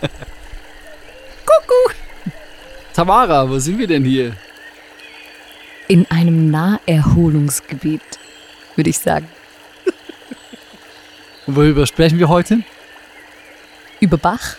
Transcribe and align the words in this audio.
Kuckuck. 1.46 1.94
Tamara, 2.92 3.48
wo 3.48 3.58
sind 3.58 3.78
wir 3.78 3.86
denn 3.86 4.04
hier? 4.04 4.36
In 5.88 6.10
einem 6.10 6.50
Naherholungsgebiet, 6.50 8.02
würde 8.76 8.90
ich 8.90 8.98
sagen. 8.98 9.28
Und 11.46 11.56
worüber 11.56 11.86
sprechen 11.86 12.18
wir 12.18 12.28
heute? 12.28 12.60
Über 14.00 14.16
Bach? 14.16 14.56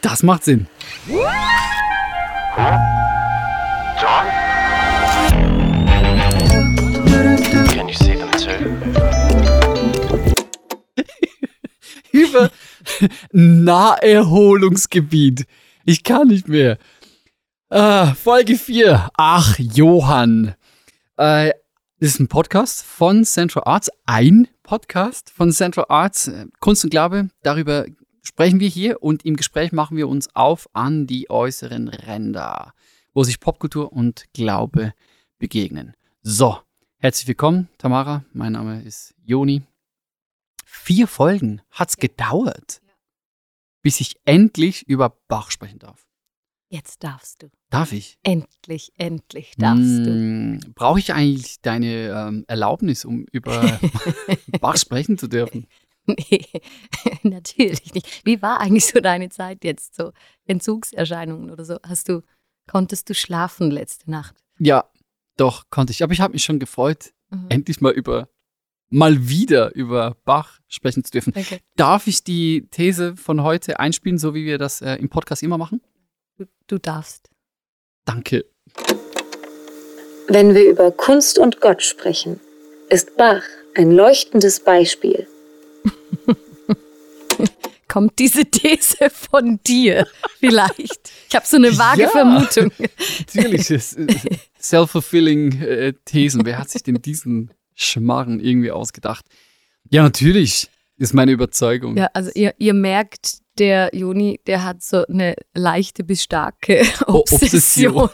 Das 0.00 0.22
macht 0.22 0.44
Sinn. 0.44 0.66
John? 1.06 1.35
Naherholungsgebiet. 13.38 15.44
Ich 15.84 16.04
kann 16.04 16.28
nicht 16.28 16.48
mehr. 16.48 16.78
Ah, 17.68 18.14
Folge 18.14 18.56
4. 18.56 19.10
Ach, 19.14 19.58
Johann. 19.58 20.54
Äh, 21.18 21.50
das 22.00 22.12
ist 22.12 22.18
ein 22.18 22.28
Podcast 22.28 22.82
von 22.82 23.26
Central 23.26 23.64
Arts. 23.66 23.90
Ein 24.06 24.48
Podcast 24.62 25.28
von 25.28 25.52
Central 25.52 25.84
Arts. 25.90 26.28
äh, 26.28 26.46
Kunst 26.60 26.84
und 26.84 26.90
Glaube. 26.90 27.28
Darüber 27.42 27.84
sprechen 28.22 28.58
wir 28.58 28.68
hier 28.68 29.02
und 29.02 29.26
im 29.26 29.36
Gespräch 29.36 29.70
machen 29.70 29.98
wir 29.98 30.08
uns 30.08 30.34
auf 30.34 30.66
an 30.72 31.06
die 31.06 31.28
äußeren 31.28 31.88
Ränder, 31.88 32.72
wo 33.12 33.22
sich 33.22 33.38
Popkultur 33.38 33.92
und 33.92 34.24
Glaube 34.32 34.94
begegnen. 35.38 35.92
So, 36.22 36.56
herzlich 36.96 37.28
willkommen, 37.28 37.68
Tamara. 37.76 38.24
Mein 38.32 38.52
Name 38.52 38.82
ist 38.82 39.12
Joni. 39.26 39.60
Vier 40.64 41.06
Folgen 41.06 41.60
hat's 41.70 41.98
gedauert, 41.98 42.80
bis 43.86 44.00
ich 44.00 44.16
endlich 44.24 44.88
über 44.88 45.16
Bach 45.28 45.52
sprechen 45.52 45.78
darf. 45.78 46.08
Jetzt 46.72 47.04
darfst 47.04 47.44
du. 47.44 47.50
Darf 47.70 47.92
ich? 47.92 48.18
Endlich, 48.24 48.90
endlich 48.96 49.52
darfst 49.58 50.04
du. 50.04 50.10
Mm, 50.10 50.60
Brauche 50.74 50.98
ich 50.98 51.12
eigentlich 51.14 51.60
deine 51.60 52.08
ähm, 52.08 52.44
Erlaubnis, 52.48 53.04
um 53.04 53.26
über 53.30 53.78
Bach 54.60 54.76
sprechen 54.76 55.18
zu 55.18 55.28
dürfen? 55.28 55.68
Nee, 56.08 56.44
natürlich 57.22 57.94
nicht. 57.94 58.24
Wie 58.26 58.42
war 58.42 58.58
eigentlich 58.60 58.86
so 58.86 58.98
deine 58.98 59.28
Zeit 59.28 59.62
jetzt? 59.62 59.94
So 59.94 60.12
Entzugserscheinungen 60.46 61.50
oder 61.50 61.64
so? 61.64 61.78
Hast 61.84 62.08
du, 62.08 62.22
konntest 62.68 63.08
du 63.08 63.14
schlafen 63.14 63.70
letzte 63.70 64.10
Nacht? 64.10 64.34
Ja, 64.58 64.90
doch, 65.36 65.70
konnte 65.70 65.92
ich. 65.92 66.02
Aber 66.02 66.12
ich 66.12 66.20
habe 66.20 66.32
mich 66.32 66.42
schon 66.44 66.58
gefreut, 66.58 67.12
Mhm. 67.30 67.46
endlich 67.50 67.80
mal 67.80 67.92
über, 67.92 68.28
mal 68.90 69.28
wieder 69.28 69.74
über 69.74 70.16
Bach 70.24 70.60
sprechen 70.68 71.04
zu 71.04 71.10
dürfen. 71.10 71.32
Okay. 71.36 71.60
Darf 71.76 72.06
ich 72.06 72.22
die 72.24 72.66
These 72.70 73.16
von 73.16 73.42
heute 73.42 73.80
einspielen, 73.80 74.18
so 74.18 74.34
wie 74.34 74.44
wir 74.44 74.58
das 74.58 74.80
äh, 74.82 74.94
im 74.96 75.08
Podcast 75.08 75.42
immer 75.42 75.58
machen? 75.58 75.80
Du, 76.38 76.44
du 76.66 76.78
darfst. 76.78 77.28
Danke. 78.04 78.44
Wenn 80.28 80.54
wir 80.54 80.68
über 80.68 80.90
Kunst 80.90 81.38
und 81.38 81.60
Gott 81.60 81.82
sprechen, 81.82 82.40
ist 82.88 83.16
Bach 83.16 83.42
ein 83.74 83.90
leuchtendes 83.92 84.60
Beispiel. 84.60 85.26
Kommt 87.88 88.18
diese 88.18 88.44
These 88.44 89.10
von 89.10 89.60
dir 89.66 90.06
vielleicht? 90.38 91.10
Ich 91.28 91.34
habe 91.34 91.46
so 91.46 91.56
eine 91.56 91.76
vage 91.78 92.02
Ja. 92.02 92.08
Vermutung. 92.08 92.70
Natürlich, 93.18 93.66
self-fulfilling 94.60 95.62
äh, 95.62 95.92
Thesen. 96.04 96.44
Wer 96.44 96.58
hat 96.58 96.70
sich 96.70 96.82
denn 96.82 97.00
diesen 97.00 97.52
Schmarren 97.76 98.40
irgendwie 98.40 98.72
ausgedacht? 98.72 99.24
Ja, 99.90 100.02
natürlich 100.02 100.68
ist 100.96 101.14
meine 101.14 101.30
Überzeugung. 101.30 101.96
Ja, 101.96 102.08
also 102.14 102.30
ihr, 102.34 102.54
ihr 102.58 102.74
merkt, 102.74 103.38
der 103.58 103.90
Juni, 103.94 104.40
der 104.46 104.64
hat 104.64 104.82
so 104.82 105.06
eine 105.06 105.34
leichte 105.54 106.04
bis 106.04 106.22
starke 106.22 106.82
Oh, 107.06 107.12
Obsession. 107.30 108.10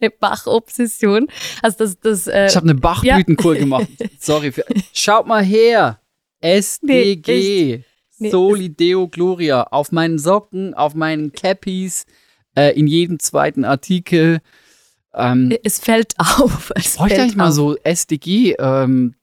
eine 0.00 0.10
Bach-Obsession. 0.10 1.28
Also 1.62 1.78
das, 1.78 1.98
das 2.00 2.26
äh, 2.26 2.46
Ich 2.48 2.56
habe 2.56 2.68
eine 2.68 2.74
Bachblütenkur 2.74 3.54
gemacht. 3.54 3.88
Sorry. 4.18 4.52
Für, 4.52 4.64
schaut 4.92 5.26
mal 5.26 5.44
her. 5.44 6.00
SDG. 6.40 7.84
Nee, 8.18 8.30
Soli 8.30 8.68
Deo 8.70 9.08
Gloria. 9.08 9.62
Auf 9.64 9.92
meinen 9.92 10.18
Socken, 10.18 10.74
auf 10.74 10.94
meinen 10.94 11.32
Cappies, 11.32 12.04
äh, 12.56 12.78
in 12.78 12.86
jedem 12.86 13.18
zweiten 13.18 13.64
Artikel. 13.64 14.40
Ähm, 15.14 15.52
es 15.62 15.78
fällt 15.78 16.14
auf. 16.18 16.72
Es 16.74 16.96
bräuchte 16.96 17.14
fällt 17.16 17.20
eigentlich 17.20 17.36
mal 17.36 17.48
auf. 17.48 17.54
so 17.54 17.76
SDG 17.82 18.54
ähm, 18.58 19.14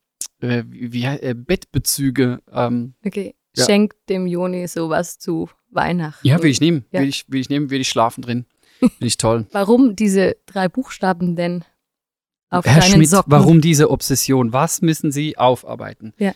äh, 0.42 0.64
wie, 0.68 1.04
äh, 1.06 1.34
Bettbezüge. 1.38 2.42
Ähm, 2.52 2.94
Okay, 3.06 3.36
Ja. 3.56 3.66
schenkt 3.66 3.98
dem 4.10 4.28
Joni 4.28 4.68
sowas 4.68 5.18
zu 5.20 5.50
Weihnachten. 5.72 6.28
ja, 6.28 6.42
will 6.42 6.50
ich 6.52 6.62
nehmen. 6.62 6.86
Ja. 6.92 7.02
Will, 7.02 7.10
ich, 7.10 7.26
will 7.28 7.40
ich 7.42 7.50
nehmen, 7.50 7.70
will 7.70 7.82
ich 7.82 7.90
schlafen 7.90 8.22
drin. 8.22 8.46
Finde 8.80 9.06
ich 9.06 9.18
toll. 9.18 9.46
Warum 9.52 9.96
diese 9.96 10.38
drei 10.46 10.70
Buchstaben 10.70 11.36
denn 11.36 11.64
auf 12.50 12.66
Herr 12.66 12.80
deinen 12.82 12.92
Schmidt, 12.94 13.10
Socken? 13.10 13.32
warum 13.32 13.62
diese 13.62 13.92
Obsession? 13.92 14.54
Was 14.54 14.82
müssen 14.82 15.12
Sie 15.12 15.38
aufarbeiten? 15.38 16.14
Ja. 16.18 16.34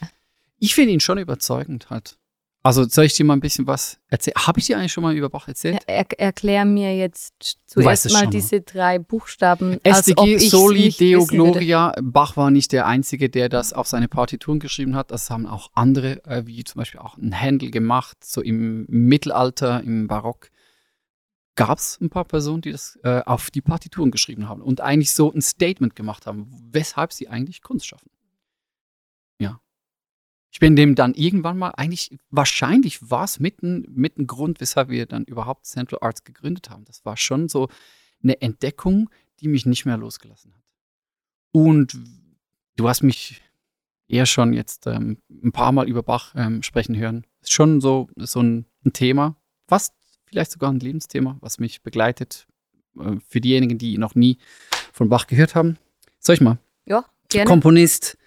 Ich 0.59 0.75
finde 0.75 0.94
ihn 0.94 1.00
schon 1.00 1.18
überzeugend 1.18 1.90
halt. 1.90 2.18
Also 2.66 2.85
soll 2.88 3.03
ich 3.03 3.13
dir 3.13 3.25
mal 3.25 3.34
ein 3.34 3.41
bisschen 3.41 3.68
was 3.68 4.00
erzählen? 4.07 4.35
Habe 4.38 4.62
ich 4.62 4.68
dir 4.68 4.78
eigentlich 4.78 4.94
schon 4.94 5.03
mal 5.03 5.13
über 5.13 5.29
Bach 5.29 5.50
erzählt? 5.50 5.84
Er, 5.85 6.06
erklär 6.18 6.63
mir 6.63 6.96
jetzt 6.96 7.57
zuerst 7.66 8.09
mal 8.13 8.28
diese 8.28 8.62
drei 8.62 9.00
Buchstaben. 9.00 9.79
SDG 9.84 10.38
Soli 10.38 10.90
Deo 10.90 11.24
wissen 11.24 11.38
würde. 11.38 11.51
Gloria. 11.51 11.94
Bach 12.01 12.38
war 12.38 12.51
nicht 12.51 12.72
der 12.72 12.88
Einzige, 12.88 13.29
der 13.29 13.50
das 13.50 13.74
auf 13.74 13.88
seine 13.88 14.07
Partituren 14.07 14.59
geschrieben 14.59 14.96
hat. 14.96 15.12
Das 15.12 15.29
haben 15.29 15.46
auch 15.46 15.72
andere, 15.74 16.24
äh, 16.25 16.47
wie 16.47 16.63
zum 16.63 16.79
Beispiel 16.79 17.01
auch 17.01 17.18
ein 17.18 17.34
Händel 17.34 17.69
gemacht, 17.69 18.24
so 18.24 18.40
im 18.40 18.85
Mittelalter, 18.88 19.84
im 19.84 20.07
Barock. 20.07 20.50
Gab 21.56 21.80
es 21.80 22.00
ein 22.00 22.09
paar 22.09 22.24
Personen, 22.24 22.62
die 22.62 22.72
das 22.72 22.97
äh, 23.03 23.24
auf 23.25 23.51
die 23.51 23.62
Partituren 23.62 24.09
geschrieben 24.09 24.47
haben 24.47 24.62
und 24.62 24.80
eigentlich 24.80 25.13
so 25.13 25.34
ein 25.34 25.41
Statement 25.41 25.97
gemacht 25.97 26.25
haben, 26.25 26.47
weshalb 26.72 27.12
sie 27.12 27.28
eigentlich 27.28 27.62
Kunst 27.62 27.88
schaffen. 27.88 28.09
Ich 30.53 30.59
bin 30.59 30.75
dem 30.75 30.94
dann 30.94 31.16
irgendwann 31.16 31.58
mal, 31.58 31.72
eigentlich, 31.72 32.16
wahrscheinlich 32.30 33.09
war 33.09 33.24
es 33.24 33.40
mit 33.40 33.64
ein, 33.64 33.88
mit 33.90 34.19
ein 34.19 34.28
Grund, 34.28 34.62
weshalb 34.62 34.90
wir 34.90 35.08
dann 35.08 35.25
überhaupt 35.25 35.66
Central 35.66 35.97
Arts 36.03 36.24
gegründet 36.24 36.69
haben. 36.69 36.86
Das 36.86 37.03
war 37.06 37.18
schon 37.18 37.50
so 37.50 37.69
eine 38.22 38.40
Entdeckung, 38.40 39.09
die 39.40 39.47
mich 39.47 39.66
nicht 39.66 39.86
mehr 39.86 39.97
losgelassen 39.97 40.53
hat. 40.53 40.62
Und 41.52 41.97
du 42.75 42.88
hast 42.88 43.02
mich 43.02 43.42
eher 44.08 44.28
schon 44.28 44.53
jetzt 44.53 44.86
ähm, 44.86 45.18
ein 45.44 45.52
paar 45.52 45.72
Mal 45.72 45.90
über 45.90 46.03
Bach 46.03 46.36
ähm, 46.38 46.62
sprechen 46.62 46.96
hören. 46.96 47.25
Ist 47.42 47.52
schon 47.52 47.81
so, 47.81 48.08
so 48.16 48.40
ein, 48.40 48.68
ein 48.86 48.94
Thema, 48.94 49.36
fast 49.68 49.96
vielleicht 50.28 50.52
sogar 50.52 50.72
ein 50.72 50.80
Lebensthema, 50.80 51.36
was 51.42 51.58
mich 51.58 51.81
begleitet. 51.81 52.46
Äh, 53.00 53.16
für 53.28 53.42
diejenigen, 53.42 53.80
die 53.80 53.97
noch 53.97 54.13
nie 54.13 54.38
von 54.92 55.09
Bach 55.09 55.25
gehört 55.25 55.56
haben. 55.56 55.78
Soll 56.19 56.36
ich 56.36 56.42
mal? 56.42 56.59
Ja, 56.86 57.06
gerne. 57.30 57.50
Komponist. 57.50 58.19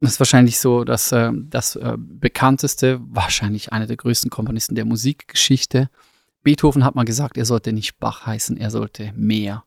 Das 0.00 0.12
ist 0.12 0.20
wahrscheinlich 0.20 0.58
so 0.58 0.84
das, 0.84 1.12
äh, 1.12 1.30
das 1.34 1.76
äh, 1.76 1.94
bekannteste, 1.98 3.00
wahrscheinlich 3.02 3.72
einer 3.72 3.86
der 3.86 3.96
größten 3.96 4.30
Komponisten 4.30 4.74
der 4.74 4.86
Musikgeschichte. 4.86 5.90
Beethoven 6.42 6.84
hat 6.84 6.94
mal 6.94 7.04
gesagt, 7.04 7.36
er 7.36 7.44
sollte 7.44 7.72
nicht 7.72 7.98
Bach 7.98 8.24
heißen, 8.24 8.56
er 8.56 8.70
sollte 8.70 9.12
mehr 9.14 9.64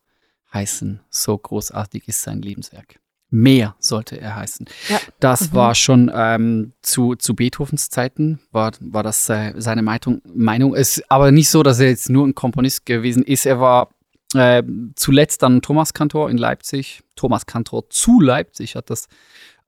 heißen. 0.51 1.01
So 1.09 1.38
großartig 1.38 2.07
ist 2.07 2.23
sein 2.23 2.41
Lebenswerk. 2.41 2.99
Mehr 3.29 3.75
sollte 3.79 4.19
er 4.19 4.35
heißen. 4.35 4.67
Ja. 4.89 4.99
Das 5.19 5.51
Mhm. 5.51 5.55
war 5.55 5.75
schon 5.75 6.11
ähm, 6.13 6.73
zu, 6.81 7.15
zu 7.15 7.35
Beethovens 7.35 7.89
Zeiten, 7.89 8.39
war, 8.51 8.71
war 8.79 9.03
das 9.03 9.29
äh, 9.29 9.53
seine 9.57 9.81
Meinung. 9.83 10.21
Meinung. 10.33 10.75
Es 10.75 10.97
ist 10.97 11.11
aber 11.11 11.31
nicht 11.31 11.50
so, 11.50 11.61
dass 11.63 11.79
er 11.79 11.89
jetzt 11.89 12.09
nur 12.09 12.25
ein 12.27 12.35
Komponist 12.35 12.85
gewesen 12.85 13.23
ist. 13.23 13.45
Er 13.45 13.59
war 13.59 13.89
äh, 14.35 14.63
zuletzt 14.95 15.44
dann 15.44 15.62
Thomas 15.62 15.94
Kantor 15.94 16.30
in 16.31 16.38
Leipzig. 16.38 17.03
Thomas 17.15 17.45
Kantor 17.45 17.89
zu 17.91 18.19
Leipzig 18.19 18.75
hat 18.75 18.89
das 18.89 19.07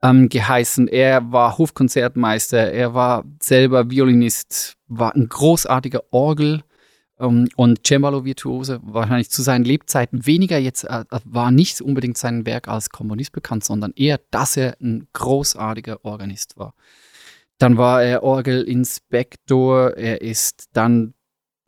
ähm, 0.05 0.29
geheißen. 0.29 0.87
Er 0.87 1.31
war 1.31 1.57
Hofkonzertmeister, 1.57 2.71
er 2.71 2.93
war 2.93 3.25
selber 3.41 3.89
Violinist, 3.89 4.75
war 4.87 5.15
ein 5.15 5.27
großartiger 5.27 6.03
Orgel 6.11 6.63
ähm, 7.19 7.49
und 7.55 7.83
Cembalo-Virtuose. 7.87 8.79
Wahrscheinlich 8.83 9.31
zu 9.31 9.41
seinen 9.41 9.65
Lebzeiten 9.65 10.25
weniger 10.25 10.57
jetzt, 10.57 10.83
äh, 10.83 11.05
war 11.23 11.51
nicht 11.51 11.81
unbedingt 11.81 12.17
sein 12.17 12.45
Werk 12.45 12.67
als 12.67 12.89
Komponist 12.89 13.31
bekannt, 13.31 13.63
sondern 13.63 13.93
eher, 13.95 14.19
dass 14.31 14.57
er 14.57 14.77
ein 14.79 15.07
großartiger 15.13 16.03
Organist 16.05 16.57
war. 16.57 16.73
Dann 17.57 17.77
war 17.77 18.03
er 18.03 18.23
Orgelinspektor, 18.23 19.95
er 19.95 20.21
ist 20.21 20.65
dann 20.73 21.13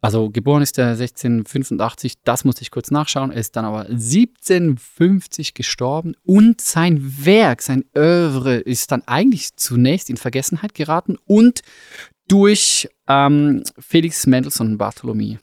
also 0.08 0.30
geboren 0.30 0.62
ist 0.62 0.78
er 0.78 0.92
1685, 0.92 2.14
das 2.24 2.46
musste 2.46 2.62
ich 2.62 2.72
kurz 2.72 2.92
nachschauen. 2.92 3.30
Er 3.30 3.42
ist 3.42 3.58
dann 3.58 3.66
aber 3.66 3.88
1750 3.88 5.54
gestorben 5.54 6.16
und 6.24 6.62
sein 6.62 7.26
Werk, 7.26 7.62
sein 7.62 7.84
Övre 7.94 8.56
ist 8.56 8.94
dann 8.94 9.04
eigentlich 9.06 9.58
zunächst 9.58 10.10
in 10.10 10.16
Vergessenheit 10.16 10.74
geraten 10.74 11.18
und 11.26 11.60
durch 12.30 12.88
ähm, 13.10 13.64
Felix 13.78 14.26
Mendelssohn 14.28 14.78
Bartholomew 14.78 15.40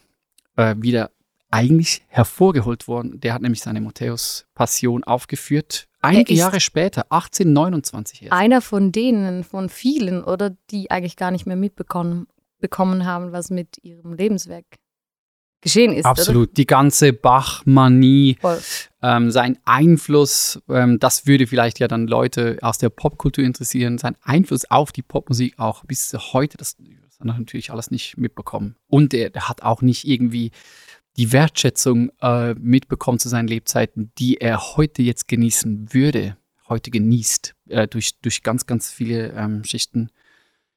äh, 0.55 0.73
wieder 0.79 1.11
eigentlich 1.51 2.01
hervorgeholt 2.07 2.87
worden. 2.87 3.19
Der 3.19 3.35
hat 3.35 3.43
nämlich 3.43 3.61
seine 3.61 3.81
Matthäus-Passion 3.81 5.03
aufgeführt. 5.03 5.87
Einige 6.01 6.33
Jahre 6.33 6.59
später, 6.59 7.03
1829 7.11 8.23
erst. 8.23 8.33
Einer 8.33 8.61
von 8.61 8.91
denen, 8.91 9.43
von 9.43 9.69
vielen, 9.69 10.23
oder 10.23 10.57
die 10.71 10.89
eigentlich 10.89 11.17
gar 11.17 11.29
nicht 11.29 11.45
mehr 11.45 11.55
mitbekommen 11.55 12.25
mitbekommen 12.65 13.05
haben, 13.05 13.31
was 13.31 13.49
mit 13.49 13.77
ihrem 13.83 14.13
Lebenswerk 14.13 14.65
geschehen 15.61 15.93
ist. 15.93 16.05
Absolut. 16.05 16.57
Die 16.57 16.65
ganze 16.65 17.13
Bach-Manie, 17.13 18.37
Oder? 18.41 18.59
Ähm, 19.01 19.31
sein 19.31 19.57
Einfluss, 19.65 20.61
ähm, 20.69 20.99
das 20.99 21.25
würde 21.27 21.47
vielleicht 21.47 21.79
ja 21.79 21.87
dann 21.87 22.07
Leute 22.07 22.57
aus 22.61 22.77
der 22.77 22.89
Popkultur 22.89 23.43
interessieren, 23.43 23.97
sein 23.97 24.15
Einfluss 24.23 24.69
auf 24.69 24.91
die 24.91 25.01
Popmusik 25.01 25.57
auch 25.57 25.83
bis 25.85 26.15
heute, 26.33 26.57
das, 26.57 26.75
das 26.77 27.19
hat 27.19 27.25
natürlich 27.25 27.71
alles 27.71 27.91
nicht 27.91 28.17
mitbekommen. 28.17 28.75
Und 28.87 29.13
er, 29.13 29.33
er 29.33 29.49
hat 29.49 29.63
auch 29.63 29.81
nicht 29.81 30.05
irgendwie 30.05 30.51
die 31.17 31.31
Wertschätzung 31.31 32.11
äh, 32.21 32.53
mitbekommen 32.55 33.19
zu 33.19 33.29
seinen 33.29 33.47
Lebzeiten, 33.47 34.11
die 34.17 34.37
er 34.37 34.75
heute 34.75 35.01
jetzt 35.01 35.27
genießen 35.27 35.93
würde, 35.93 36.37
heute 36.67 36.91
genießt, 36.91 37.55
äh, 37.69 37.87
durch, 37.87 38.19
durch 38.21 38.43
ganz, 38.43 38.65
ganz 38.65 38.91
viele 38.91 39.31
ähm, 39.31 39.63
Schichten 39.63 40.09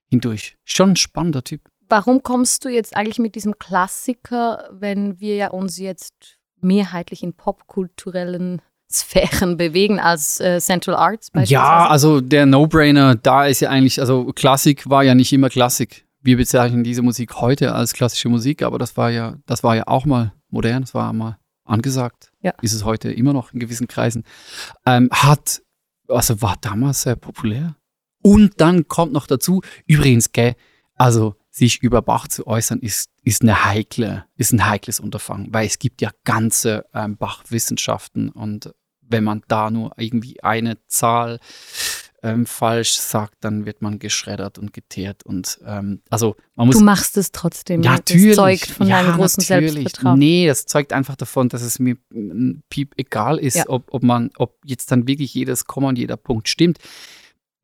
hindurch. 0.08 0.56
Schon 0.64 0.90
ein 0.90 0.96
spannender 0.96 1.44
Typ. 1.44 1.69
Warum 1.88 2.23
kommst 2.23 2.64
du 2.64 2.69
jetzt 2.69 2.96
eigentlich 2.96 3.19
mit 3.19 3.35
diesem 3.35 3.58
Klassiker, 3.58 4.69
wenn 4.73 5.20
wir 5.20 5.37
ja 5.37 5.49
uns 5.49 5.79
jetzt 5.79 6.38
mehrheitlich 6.61 7.23
in 7.23 7.32
popkulturellen 7.32 8.61
Sphären 8.90 9.56
bewegen 9.56 9.99
als 10.00 10.40
äh, 10.40 10.61
Central 10.61 10.96
Arts 10.96 11.31
beispielsweise? 11.31 11.52
Ja, 11.52 11.87
also 11.88 12.20
der 12.20 12.46
No-Brainer, 12.46 13.14
da 13.14 13.46
ist 13.46 13.61
ja 13.61 13.70
eigentlich, 13.70 14.00
also 14.00 14.32
Klassik 14.35 14.88
war 14.88 15.02
ja 15.02 15.14
nicht 15.14 15.32
immer 15.32 15.49
Klassik. 15.49 16.06
Wir 16.20 16.37
bezeichnen 16.37 16.85
diese 16.85 17.02
Musik 17.02 17.37
heute 17.37 17.75
als 17.75 17.93
klassische 17.93 18.29
Musik, 18.29 18.62
aber 18.62 18.79
das 18.79 18.96
war 18.96 19.11
ja, 19.11 19.37
das 19.46 19.62
war 19.62 19.76
ja 19.76 19.87
auch 19.87 20.05
mal 20.05 20.32
modern, 20.50 20.82
das 20.82 20.94
war 20.94 21.12
mal 21.12 21.38
angesagt. 21.64 22.32
Ja. 22.43 22.52
Ist 22.61 22.73
es 22.73 22.85
heute 22.85 23.12
immer 23.12 23.32
noch 23.32 23.52
in 23.52 23.61
gewissen 23.61 23.88
Kreisen. 23.88 24.25
Ähm, 24.85 25.08
hat, 25.12 25.62
also 26.08 26.43
war 26.43 26.56
damals 26.61 27.02
sehr 27.02 27.17
populär. 27.17 27.76
Und 28.23 28.61
dann 28.61 28.88
kommt 28.88 29.12
noch 29.12 29.26
dazu, 29.26 29.62
übrigens, 29.87 30.32
gell, 30.32 30.56
also 30.96 31.37
sich 31.58 31.82
über 31.82 32.00
Bach 32.02 32.28
zu 32.28 32.46
äußern, 32.46 32.78
ist, 32.81 33.10
ist 33.25 33.43
eine 33.43 33.64
heikle, 33.64 34.25
ist 34.37 34.52
ein 34.52 34.66
heikles 34.66 35.00
Unterfangen, 35.00 35.52
weil 35.52 35.66
es 35.66 35.78
gibt 35.78 36.00
ja 36.00 36.10
ganze 36.25 36.87
ähm, 36.94 37.16
Bach-Wissenschaften 37.16 38.31
und 38.31 38.72
wenn 39.10 39.25
man 39.25 39.43
da 39.49 39.70
nur 39.70 39.93
irgendwie 39.96 40.43
eine 40.43 40.76
Zahl 40.87 41.40
ähm, 42.22 42.46
falsch 42.46 42.94
sagt, 42.94 43.37
dann 43.40 43.64
wird 43.64 43.81
man 43.81 43.99
geschreddert 43.99 44.58
und 44.58 44.72
geteert 44.72 45.22
und 45.25 45.58
ähm, 45.64 46.02
also 46.10 46.37
man 46.56 46.66
muss 46.66 46.76
Du 46.78 46.84
machst 46.84 47.16
es 47.16 47.31
trotzdem. 47.32 47.82
ja, 47.82 47.93
ne? 47.93 47.96
natürlich. 47.99 48.26
Das 48.28 48.37
zeugt 48.37 48.66
von 48.70 48.87
ja, 48.88 49.02
deinem 49.02 49.16
großen 49.16 49.44
natürlich. 49.49 49.72
Selbstvertrauen. 49.75 50.19
Nee, 50.19 50.46
das 50.46 50.66
zeugt 50.66 50.93
einfach 50.93 51.16
davon, 51.16 51.49
dass 51.49 51.62
es 51.62 51.78
mir 51.78 51.96
mm, 52.11 52.62
piep 52.70 52.94
egal 52.96 53.38
ist, 53.38 53.56
Ja. 53.56 53.64
ob, 53.69 53.93
ob 53.94 54.02
man, 54.02 54.31
ob 54.37 54.58
jetzt 54.64 54.90
dann 54.90 55.06
wirklich 55.06 55.32
jedes 55.34 55.64
Komma 55.66 55.88
und 55.90 55.96
jeder 55.99 56.16
Punkt 56.16 56.49
stimmt. 56.49 56.78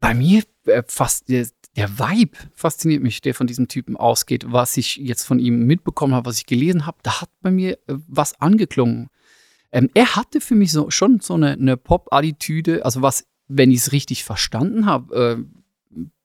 Bei 0.00 0.14
mir 0.14 0.44
äh, 0.66 0.82
fast 0.86 1.28
der, 1.28 1.48
der 1.76 1.98
Vibe 1.98 2.36
fasziniert 2.54 3.02
mich, 3.02 3.20
der 3.20 3.34
von 3.34 3.46
diesem 3.46 3.68
Typen 3.68 3.96
ausgeht, 3.96 4.46
was 4.48 4.76
ich 4.76 4.96
jetzt 4.96 5.24
von 5.24 5.38
ihm 5.38 5.66
mitbekommen 5.66 6.14
habe, 6.14 6.26
was 6.26 6.38
ich 6.38 6.46
gelesen 6.46 6.86
habe, 6.86 6.98
da 7.02 7.20
hat 7.20 7.30
bei 7.42 7.50
mir 7.50 7.78
äh, 7.86 7.96
was 8.06 8.40
angeklungen. 8.40 9.08
Ähm, 9.72 9.90
er 9.94 10.14
hatte 10.16 10.40
für 10.40 10.54
mich 10.54 10.70
so 10.70 10.90
schon 10.90 11.20
so 11.20 11.34
eine, 11.34 11.52
eine 11.52 11.76
Pop-Attitüde, 11.76 12.84
also 12.84 13.02
was, 13.02 13.26
wenn 13.48 13.70
ich 13.70 13.78
es 13.78 13.92
richtig 13.92 14.24
verstanden 14.24 14.86
habe, 14.86 15.46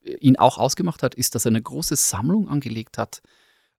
äh, 0.04 0.16
ihn 0.20 0.36
auch 0.36 0.58
ausgemacht 0.58 1.02
hat, 1.02 1.14
ist, 1.14 1.34
dass 1.34 1.44
er 1.44 1.50
eine 1.50 1.62
große 1.62 1.96
Sammlung 1.96 2.48
angelegt 2.48 2.96
hat 2.96 3.22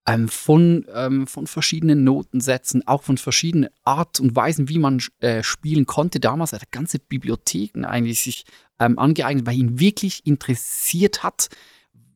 ähm, 0.07 0.27
von, 0.27 0.85
ähm, 0.93 1.27
von 1.27 1.47
verschiedenen 1.47 2.03
Notensätzen, 2.03 2.87
auch 2.87 3.03
von 3.03 3.17
verschiedenen 3.17 3.69
Art 3.83 4.19
und 4.19 4.35
Weisen, 4.35 4.69
wie 4.69 4.79
man 4.79 5.01
äh, 5.19 5.43
spielen 5.43 5.85
konnte. 5.85 6.19
Damals 6.19 6.53
hat 6.53 6.63
er 6.63 6.67
ganze 6.71 6.99
Bibliotheken 6.99 7.85
eigentlich 7.85 8.21
sich 8.21 8.45
ähm, 8.81 8.97
angeeignet, 8.97 9.45
weil 9.45 9.57
ihn 9.57 9.79
wirklich 9.79 10.25
interessiert 10.25 11.23
hat, 11.23 11.49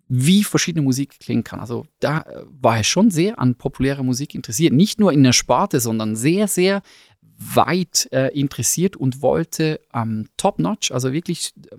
wie 0.07 0.43
verschiedene 0.43 0.83
Musik 0.83 1.19
klingen 1.19 1.43
kann. 1.43 1.59
Also 1.59 1.85
da 1.99 2.21
äh, 2.21 2.43
war 2.49 2.77
er 2.77 2.83
schon 2.83 3.11
sehr 3.11 3.39
an 3.39 3.55
populärer 3.55 4.03
Musik 4.03 4.35
interessiert. 4.35 4.73
Nicht 4.73 4.99
nur 4.99 5.13
in 5.13 5.23
der 5.23 5.33
Sparte, 5.33 5.79
sondern 5.79 6.15
sehr, 6.15 6.47
sehr 6.47 6.81
weit 7.37 8.07
äh, 8.11 8.27
interessiert 8.37 8.95
und 8.95 9.21
wollte 9.21 9.79
ähm, 9.93 10.27
top-notch, 10.37 10.91
also 10.91 11.13
wirklich 11.13 11.53
äh, 11.71 11.77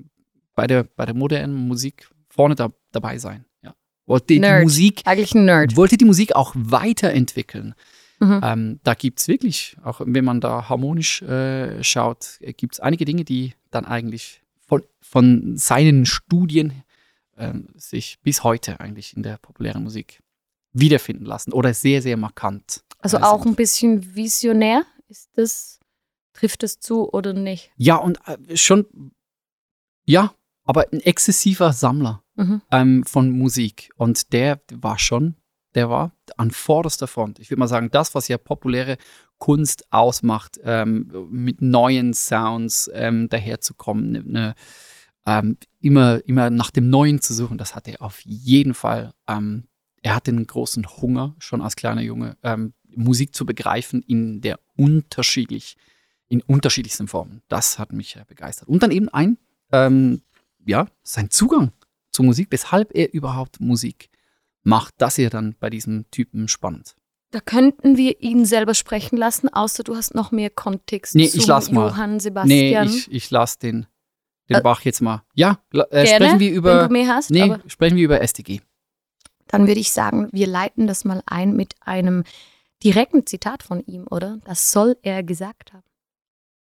bei 0.54 0.66
der, 0.66 0.84
bei 0.84 1.04
der 1.04 1.14
modernen 1.14 1.54
Musik 1.66 2.08
vorne 2.28 2.54
da, 2.54 2.72
dabei 2.92 3.18
sein. 3.18 3.44
Ja. 3.62 3.74
Wollte 4.06 4.26
die 4.28 4.40
Nerd. 4.40 4.62
Musik 4.62 5.02
Eigentlich 5.04 5.34
ein 5.34 5.44
Nerd. 5.44 5.76
wollte 5.76 5.96
die 5.96 6.04
Musik 6.04 6.34
auch 6.34 6.52
weiterentwickeln. 6.56 7.74
Mhm. 8.20 8.40
Ähm, 8.42 8.80
da 8.82 8.94
gibt 8.94 9.20
es 9.20 9.28
wirklich, 9.28 9.76
auch 9.82 10.00
wenn 10.04 10.24
man 10.24 10.40
da 10.40 10.68
harmonisch 10.68 11.22
äh, 11.22 11.82
schaut, 11.84 12.38
gibt 12.56 12.74
es 12.74 12.80
einige 12.80 13.04
Dinge, 13.04 13.24
die 13.24 13.52
dann 13.70 13.84
eigentlich 13.84 14.42
von, 14.66 14.82
von 15.00 15.56
seinen 15.56 16.06
Studien 16.06 16.82
ähm, 17.36 17.68
sich 17.76 18.18
bis 18.22 18.44
heute 18.44 18.80
eigentlich 18.80 19.16
in 19.16 19.22
der 19.22 19.38
populären 19.38 19.82
Musik 19.82 20.22
wiederfinden 20.72 21.24
lassen 21.24 21.52
oder 21.52 21.72
sehr, 21.74 22.02
sehr 22.02 22.16
markant. 22.16 22.84
Also 22.98 23.18
äh, 23.18 23.22
auch 23.22 23.42
sind. 23.42 23.52
ein 23.52 23.56
bisschen 23.56 24.14
visionär. 24.14 24.84
Ist 25.08 25.30
das, 25.34 25.80
trifft 26.32 26.62
es 26.62 26.80
zu 26.80 27.10
oder 27.12 27.32
nicht? 27.32 27.70
Ja, 27.76 27.96
und 27.96 28.18
äh, 28.26 28.56
schon, 28.56 29.12
ja, 30.04 30.34
aber 30.64 30.86
ein 30.92 31.00
exzessiver 31.00 31.72
Sammler 31.72 32.22
Mhm. 32.36 32.62
ähm, 32.70 33.04
von 33.04 33.30
Musik. 33.30 33.90
Und 33.96 34.32
der 34.32 34.60
war 34.70 34.98
schon, 34.98 35.36
der 35.74 35.88
war 35.88 36.12
an 36.36 36.50
vorderster 36.50 37.06
Front. 37.06 37.38
Ich 37.38 37.50
würde 37.50 37.60
mal 37.60 37.68
sagen, 37.68 37.90
das, 37.90 38.14
was 38.14 38.28
ja 38.28 38.38
populäre 38.38 38.98
Kunst 39.38 39.92
ausmacht, 39.92 40.58
ähm, 40.62 41.10
mit 41.30 41.60
neuen 41.60 42.14
Sounds 42.14 42.90
ähm, 42.94 43.28
daherzukommen, 43.28 44.12
ne, 44.12 44.22
ne, 44.24 44.54
ähm, 45.26 45.58
immer, 45.80 46.20
immer 46.26 46.50
nach 46.50 46.70
dem 46.70 46.88
Neuen 46.88 47.20
zu 47.20 47.34
suchen, 47.34 47.58
das 47.58 47.74
hat 47.74 47.88
er 47.88 48.00
auf 48.00 48.20
jeden 48.20 48.74
Fall. 48.74 49.12
Ähm, 49.26 49.64
er 50.02 50.14
hatte 50.14 50.30
einen 50.30 50.46
großen 50.46 50.86
Hunger, 51.00 51.34
schon 51.38 51.60
als 51.60 51.76
kleiner 51.76 52.02
Junge, 52.02 52.36
ähm, 52.42 52.74
Musik 52.94 53.34
zu 53.34 53.44
begreifen 53.44 54.02
in 54.02 54.40
der 54.40 54.60
unterschiedlich, 54.76 55.76
in 56.28 56.42
unterschiedlichsten 56.42 57.08
Formen. 57.08 57.42
Das 57.48 57.78
hat 57.78 57.92
mich 57.92 58.16
begeistert. 58.28 58.68
Und 58.68 58.82
dann 58.82 58.92
eben 58.92 59.08
ein, 59.08 59.36
ähm, 59.72 60.22
ja, 60.64 60.86
sein 61.02 61.30
Zugang 61.30 61.72
zur 62.10 62.24
Musik, 62.24 62.48
weshalb 62.50 62.94
er 62.94 63.12
überhaupt 63.12 63.60
Musik 63.60 64.08
macht. 64.62 64.94
Das 64.98 65.18
ist 65.18 65.34
dann 65.34 65.56
bei 65.58 65.70
diesem 65.70 66.10
Typen 66.10 66.48
spannend. 66.48 66.96
Da 67.32 67.40
könnten 67.40 67.96
wir 67.96 68.20
ihn 68.22 68.44
selber 68.44 68.74
sprechen 68.74 69.16
lassen, 69.16 69.48
außer 69.48 69.82
du 69.82 69.96
hast 69.96 70.14
noch 70.14 70.30
mehr 70.32 70.48
Kontext 70.50 71.14
Nee, 71.14 71.28
zu 71.28 71.38
ich 71.38 71.46
lass 71.46 71.70
mal. 71.70 71.88
Johann 71.88 72.12
Nee, 72.14 72.18
Sebastian. 72.20 72.88
ich, 72.88 73.10
ich 73.12 73.30
lasse 73.30 73.58
den, 73.58 73.86
den 74.48 74.56
Äh, 74.58 74.60
Bach 74.62 74.82
jetzt 74.82 75.00
mal. 75.02 75.22
Ja, 75.34 75.58
äh, 75.72 75.78
Gerne, 76.04 76.06
sprechen 76.06 76.40
wir 76.40 76.50
wenn 76.50 76.56
über. 76.56 76.86
du 76.88 76.92
mehr 76.92 77.08
hast. 77.08 77.30
Nee, 77.30 77.54
sprechen 77.66 77.96
wir 77.96 78.04
über 78.04 78.20
SDG. 78.20 78.60
dann 79.48 79.66
würde 79.66 79.80
ich 79.80 79.90
sagen, 79.92 80.28
wir 80.32 80.46
leiten 80.46 80.86
das 80.86 81.04
mal 81.04 81.22
ein 81.26 81.54
mit 81.54 81.74
einem 81.80 82.24
direkten 82.84 83.26
Zitat 83.26 83.62
von 83.62 83.84
ihm, 83.86 84.06
oder? 84.10 84.38
Das 84.44 84.70
soll 84.70 84.96
er 85.02 85.22
gesagt 85.22 85.72
haben. 85.72 85.82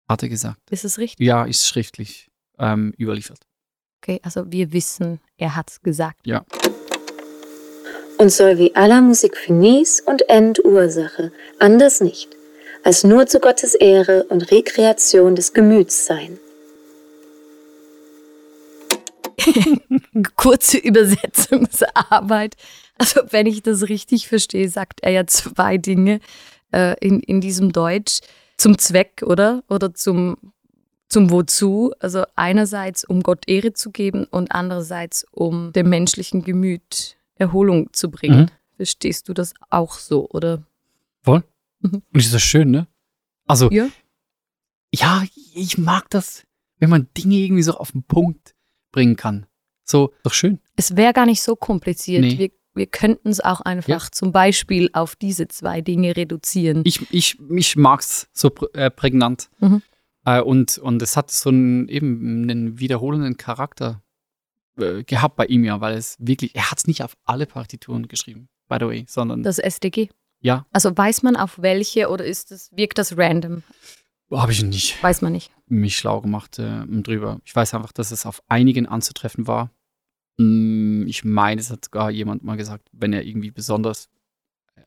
Hat 0.09 0.23
er 0.23 0.29
gesagt. 0.29 0.61
Ist 0.71 0.85
es 0.85 0.99
richtig? 0.99 1.27
Ja, 1.27 1.45
ist 1.45 1.67
schriftlich 1.67 2.31
ähm, 2.59 2.93
überliefert. 2.99 3.41
Okay, 4.03 4.21
also 4.23 4.51
wir 4.53 4.73
wissen, 4.73 5.21
er 5.39 5.57
hat 5.57 5.71
es 5.71 5.81
gesagt. 5.83 6.27
Ja. 6.27 6.45
Und 8.25 8.31
soll 8.31 8.57
wie 8.57 8.75
aller 8.75 9.03
Musik 9.03 9.37
Finis 9.37 10.01
und 10.01 10.31
Endursache, 10.31 11.31
anders 11.59 12.01
nicht, 12.01 12.31
als 12.83 13.05
nur 13.05 13.27
zu 13.27 13.39
Gottes 13.39 13.75
Ehre 13.75 14.25
und 14.31 14.51
Rekreation 14.51 15.37
des 15.37 15.53
Gemüts 15.53 16.07
sein. 16.07 16.39
Kurze 20.37 20.79
Übersetzungsarbeit. 20.79 22.55
Also 22.97 23.21
wenn 23.29 23.45
ich 23.45 23.63
das 23.63 23.91
richtig 23.91 24.27
verstehe, 24.27 24.71
sagt 24.71 25.01
er 25.03 25.11
ja 25.11 25.27
zwei 25.27 25.77
Dinge 25.77 26.21
äh, 26.73 26.97
in, 27.07 27.21
in 27.21 27.43
diesem 27.43 27.73
Deutsch. 27.73 28.21
Zum 28.57 28.79
Zweck, 28.79 29.23
oder? 29.27 29.65
Oder 29.69 29.93
zum, 29.93 30.39
zum 31.11 31.31
Wozu. 31.31 31.93
Also 32.01 32.25
einerseits, 32.37 33.05
um 33.05 33.23
Gott 33.23 33.47
Ehre 33.47 33.75
zu 33.75 33.91
geben 33.91 34.25
und 34.31 34.51
andererseits, 34.51 35.27
um 35.31 35.75
dem 35.75 35.91
menschlichen 35.91 36.43
Gemüt 36.43 37.19
Erholung 37.37 37.93
zu 37.93 38.11
bringen. 38.11 38.41
Mhm. 38.43 38.51
Verstehst 38.77 39.29
du 39.29 39.35
das 39.35 39.55
auch 39.71 39.95
so, 39.95 40.29
oder? 40.31 40.67
Voll. 41.23 41.45
Mhm. 41.81 42.03
Und 42.13 42.21
ist 42.21 42.35
das 42.35 42.43
schön, 42.43 42.71
ne? 42.71 42.87
Also, 43.47 43.71
Ja. 43.71 43.89
ja, 44.93 45.23
ich 45.55 45.79
mag 45.79 46.09
das, 46.11 46.45
wenn 46.79 46.91
man 46.91 47.09
Dinge 47.17 47.37
irgendwie 47.37 47.63
so 47.63 47.75
auf 47.75 47.93
den 47.93 48.03
Punkt 48.05 48.55
bringen 48.93 49.17
kann. 49.17 49.47
So, 49.85 50.13
doch 50.23 50.33
schön. 50.33 50.61
Es 50.77 50.97
wäre 50.97 51.13
gar 51.13 51.27
nicht 51.27 51.43
so 51.43 51.57
kompliziert. 51.57 52.23
Nee. 52.23 52.39
Wir, 52.39 52.51
wir 52.75 52.87
könnten 52.87 53.29
es 53.29 53.41
auch 53.41 53.61
einfach 53.61 53.89
Ja. 53.89 54.11
zum 54.11 54.33
Beispiel 54.33 54.89
auf 54.93 55.15
diese 55.15 55.47
zwei 55.49 55.81
Dinge 55.83 56.17
reduzieren. 56.17 56.83
Ich, 56.85 57.13
ich, 57.13 57.39
ich 57.51 57.77
mag 57.77 58.01
es 58.01 58.29
so 58.33 58.51
prä 58.51 58.67
äh, 58.73 58.91
prägnant. 58.91 59.51
Mhm. 59.61 59.83
Äh, 60.25 60.41
und, 60.41 60.79
und 60.79 61.03
es 61.03 61.17
hat 61.17 61.31
so 61.31 61.51
einen, 61.51 61.89
eben 61.89 62.45
einen 62.45 62.79
wiederholenden 62.81 63.37
Charakter 63.37 64.03
äh, 64.79 65.03
gehabt 65.05 65.37
bei 65.37 65.47
ihm 65.47 65.65
ja, 65.65 65.81
weil 65.81 65.97
es 65.97 66.17
wirklich, 66.19 66.55
er 66.55 66.71
hat 66.71 66.79
es 66.79 66.87
nicht 66.87 67.03
auf 67.03 67.17
alle 67.25 67.47
Partituren 67.47 68.09
geschrieben, 68.09 68.49
by 68.69 68.77
the 68.81 68.87
way, 68.87 69.05
sondern 69.09 69.43
Das 69.43 69.59
SDG. 69.59 70.09
ja, 70.41 70.67
Also 70.73 70.97
weiß 70.97 71.23
man 71.23 71.37
auf 71.37 71.61
welche 71.63 72.09
oder 72.11 72.25
ist 72.25 72.51
das, 72.51 72.71
wirkt 72.77 72.99
das 72.99 73.17
random? 73.17 73.63
habe 74.31 74.51
ich 74.53 74.63
nicht 74.65 75.01
Weiß 75.03 75.23
man 75.23 75.33
nicht. 75.33 75.53
mich 75.69 75.97
schlau 75.97 76.21
gemacht 76.21 76.59
äh, 76.59 76.85
drüber. 76.87 77.41
Ich 77.45 77.55
weiß 77.55 77.75
einfach, 77.75 77.93
dass 77.93 78.11
es 78.11 78.27
auf 78.27 78.43
einigen 78.49 78.87
anzutreffen 78.87 79.47
war. 79.47 79.71
Mm, 80.39 81.07
Ich 81.07 81.25
meine, 81.25 81.61
es 81.61 81.71
hat 81.71 81.85
sogar 81.85 82.11
jemand 82.11 82.43
mal 82.43 82.57
gesagt, 82.57 82.89
wenn 82.93 83.13
er 83.13 83.25
irgendwie 83.25 83.53
besonders 83.53 84.09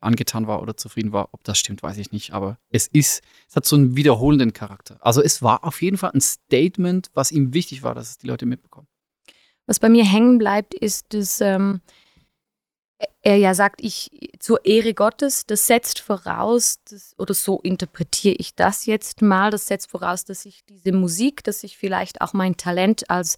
angetan 0.02 0.48
war 0.48 0.62
oder 0.62 0.76
zufrieden 0.76 1.14
war. 1.14 1.30
Ob 1.32 1.44
das 1.46 1.58
stimmt, 1.60 1.82
weiß 1.82 1.98
ich 1.98 2.12
nicht. 2.12 2.34
Aber 2.34 2.58
es 2.70 2.88
ist, 2.88 3.22
es 3.48 3.56
hat 3.56 3.66
so 3.66 3.76
einen 3.78 3.96
wiederholenden 3.96 4.52
Charakter. 4.54 4.98
Also 5.00 5.22
es 5.24 5.42
war 5.42 5.64
auf 5.64 5.82
jeden 5.82 5.98
Fall 5.98 6.12
ein 6.14 6.22
Statement, 6.22 7.10
was 7.14 7.32
ihm 7.32 7.54
wichtig 7.54 7.84
war, 7.84 7.96
dass 7.96 8.10
es 8.10 8.18
die 8.18 8.28
Leute 8.28 8.46
mitbekommen. 8.46 8.88
Was 9.68 9.80
bei 9.80 9.90
mir 9.90 10.06
hängen 10.06 10.38
bleibt, 10.38 10.74
ist, 10.74 11.14
dass 11.14 11.42
ähm, 11.42 11.82
er 13.22 13.36
ja 13.36 13.54
sagt, 13.54 13.82
ich 13.82 14.10
zur 14.40 14.66
Ehre 14.66 14.94
Gottes, 14.94 15.46
das 15.46 15.68
setzt 15.68 16.00
voraus, 16.00 16.80
dass, 16.90 17.14
oder 17.20 17.34
so 17.34 17.60
interpretiere 17.62 18.36
ich 18.40 18.56
das 18.56 18.86
jetzt 18.86 19.22
mal, 19.22 19.52
das 19.52 19.68
setzt 19.68 19.92
voraus, 19.92 20.24
dass 20.26 20.46
ich 20.46 20.64
diese 20.66 20.92
Musik, 20.94 21.44
dass 21.44 21.64
ich 21.64 21.78
vielleicht 21.78 22.22
auch 22.22 22.34
mein 22.34 22.58
Talent 22.58 23.10
als 23.10 23.38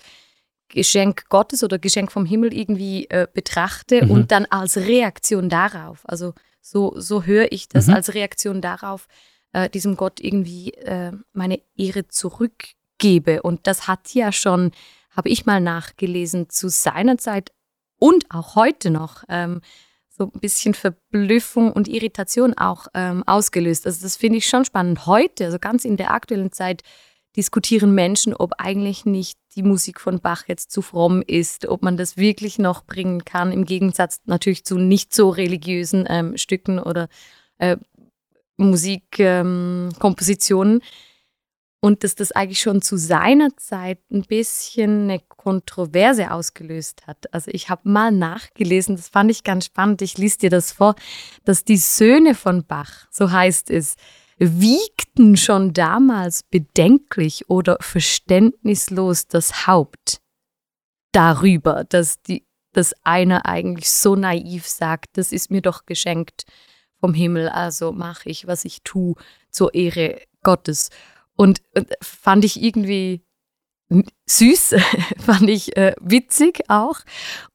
Geschenk 0.69 1.27
Gottes 1.29 1.63
oder 1.63 1.79
Geschenk 1.79 2.11
vom 2.11 2.25
Himmel 2.25 2.53
irgendwie 2.53 3.09
äh, 3.09 3.27
betrachte 3.33 4.05
Mhm. 4.05 4.11
und 4.11 4.31
dann 4.31 4.45
als 4.45 4.77
Reaktion 4.77 5.49
darauf, 5.49 6.07
also 6.07 6.33
so, 6.61 6.93
so 6.95 7.23
höre 7.23 7.51
ich 7.51 7.67
das 7.67 7.87
Mhm. 7.87 7.95
als 7.95 8.13
Reaktion 8.13 8.61
darauf, 8.61 9.07
äh, 9.51 9.67
diesem 9.69 9.97
Gott 9.97 10.19
irgendwie 10.19 10.73
äh, 10.75 11.11
meine 11.33 11.59
Ehre 11.75 12.07
zurückgebe. 12.07 13.41
Und 13.41 13.65
das 13.65 13.87
hat 13.87 14.13
ja 14.13 14.31
schon, 14.31 14.71
habe 15.19 15.27
ich 15.27 15.45
mal 15.45 15.59
nachgelesen, 15.59 16.49
zu 16.49 16.69
seiner 16.69 17.17
Zeit 17.17 17.51
und 17.99 18.31
auch 18.31 18.55
heute 18.55 18.89
noch 18.89 19.25
ähm, 19.27 19.59
so 20.07 20.31
ein 20.33 20.39
bisschen 20.39 20.73
Verblüffung 20.73 21.73
und 21.73 21.89
Irritation 21.89 22.53
auch 22.53 22.87
ähm, 22.93 23.25
ausgelöst. 23.27 23.85
Also 23.85 24.01
das 24.01 24.15
finde 24.15 24.37
ich 24.37 24.47
schon 24.47 24.63
spannend. 24.63 25.07
Heute, 25.07 25.43
also 25.43 25.59
ganz 25.59 25.83
in 25.83 25.97
der 25.97 26.11
aktuellen 26.11 26.53
Zeit, 26.53 26.83
diskutieren 27.35 27.93
Menschen, 27.93 28.33
ob 28.33 28.53
eigentlich 28.59 29.03
nicht 29.03 29.37
die 29.57 29.63
Musik 29.63 29.99
von 29.99 30.21
Bach 30.21 30.43
jetzt 30.47 30.71
zu 30.71 30.81
fromm 30.81 31.21
ist, 31.21 31.67
ob 31.67 31.83
man 31.83 31.97
das 31.97 32.15
wirklich 32.15 32.57
noch 32.57 32.85
bringen 32.85 33.25
kann, 33.25 33.51
im 33.51 33.65
Gegensatz 33.65 34.21
natürlich 34.23 34.63
zu 34.63 34.77
nicht 34.77 35.13
so 35.13 35.31
religiösen 35.31 36.05
ähm, 36.07 36.37
Stücken 36.37 36.79
oder 36.79 37.09
äh, 37.57 37.75
Musikkompositionen. 38.55 40.75
Ähm. 40.75 40.81
Und 41.81 42.03
dass 42.03 42.15
das 42.15 42.31
eigentlich 42.31 42.59
schon 42.59 42.81
zu 42.81 42.97
seiner 42.97 43.55
Zeit 43.57 43.99
ein 44.11 44.23
bisschen 44.23 45.03
eine 45.03 45.19
Kontroverse 45.19 46.31
ausgelöst 46.31 47.07
hat. 47.07 47.33
Also 47.33 47.51
ich 47.53 47.69
habe 47.69 47.89
mal 47.89 48.11
nachgelesen, 48.11 48.97
das 48.97 49.07
fand 49.07 49.31
ich 49.31 49.43
ganz 49.43 49.65
spannend, 49.65 50.01
ich 50.01 50.17
lese 50.17 50.39
dir 50.39 50.49
das 50.49 50.71
vor, 50.71 50.95
dass 51.45 51.63
die 51.63 51.77
Söhne 51.77 52.35
von 52.35 52.65
Bach, 52.65 53.07
so 53.11 53.31
heißt 53.31 53.69
es, 53.69 53.95
wiegten 54.37 55.37
schon 55.37 55.73
damals 55.73 56.43
bedenklich 56.43 57.49
oder 57.49 57.77
verständnislos 57.81 59.27
das 59.27 59.67
Haupt 59.67 60.21
darüber, 61.11 61.83
dass, 61.83 62.21
die, 62.21 62.45
dass 62.73 62.93
einer 63.03 63.45
eigentlich 63.45 63.91
so 63.91 64.15
naiv 64.15 64.67
sagt, 64.67 65.17
das 65.17 65.31
ist 65.31 65.51
mir 65.51 65.61
doch 65.61 65.85
geschenkt 65.85 66.45
vom 66.99 67.13
Himmel, 67.13 67.49
also 67.49 67.91
mache 67.91 68.29
ich, 68.29 68.47
was 68.47 68.65
ich 68.65 68.81
tue, 68.83 69.15
zur 69.49 69.73
Ehre 69.73 70.21
Gottes. 70.43 70.89
Und, 71.39 71.61
und 71.73 71.87
fand 72.01 72.43
ich 72.43 72.61
irgendwie 72.61 73.23
süß, 74.25 74.75
fand 75.19 75.49
ich 75.49 75.77
äh, 75.77 75.95
witzig 76.01 76.63
auch 76.67 76.99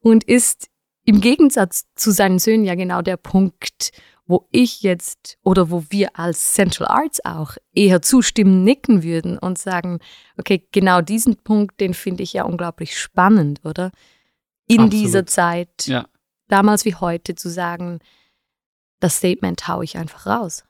und 0.00 0.24
ist 0.24 0.68
im 1.04 1.20
Gegensatz 1.20 1.84
zu 1.94 2.10
seinen 2.10 2.38
Söhnen 2.38 2.64
ja 2.64 2.76
genau 2.76 3.02
der 3.02 3.18
Punkt, 3.18 3.90
wo 4.24 4.48
ich 4.50 4.80
jetzt 4.80 5.36
oder 5.42 5.70
wo 5.70 5.84
wir 5.90 6.18
als 6.18 6.54
Central 6.54 6.88
Arts 6.88 7.22
auch 7.26 7.58
eher 7.74 8.00
zustimmen, 8.00 8.64
nicken 8.64 9.02
würden 9.02 9.38
und 9.38 9.58
sagen, 9.58 9.98
okay, 10.38 10.66
genau 10.72 11.02
diesen 11.02 11.36
Punkt, 11.36 11.78
den 11.78 11.92
finde 11.92 12.22
ich 12.22 12.32
ja 12.32 12.44
unglaublich 12.44 12.98
spannend, 12.98 13.60
oder? 13.66 13.90
In 14.66 14.80
Absolut. 14.80 14.92
dieser 14.94 15.26
Zeit, 15.26 15.86
Ja. 15.86 16.06
damals 16.48 16.86
wie 16.86 16.94
heute, 16.94 17.34
zu 17.34 17.50
sagen, 17.50 17.98
das 18.98 19.18
Statement 19.18 19.68
haue 19.68 19.84
ich 19.84 19.98
einfach 19.98 20.24
raus. 20.24 20.64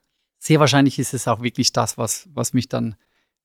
Sehr 0.44 0.60
wahrscheinlich 0.60 0.98
ist 0.98 1.14
es 1.14 1.26
auch 1.26 1.40
wirklich 1.40 1.72
das, 1.72 1.96
was, 1.96 2.28
was 2.34 2.52
mich 2.52 2.68
dann 2.68 2.96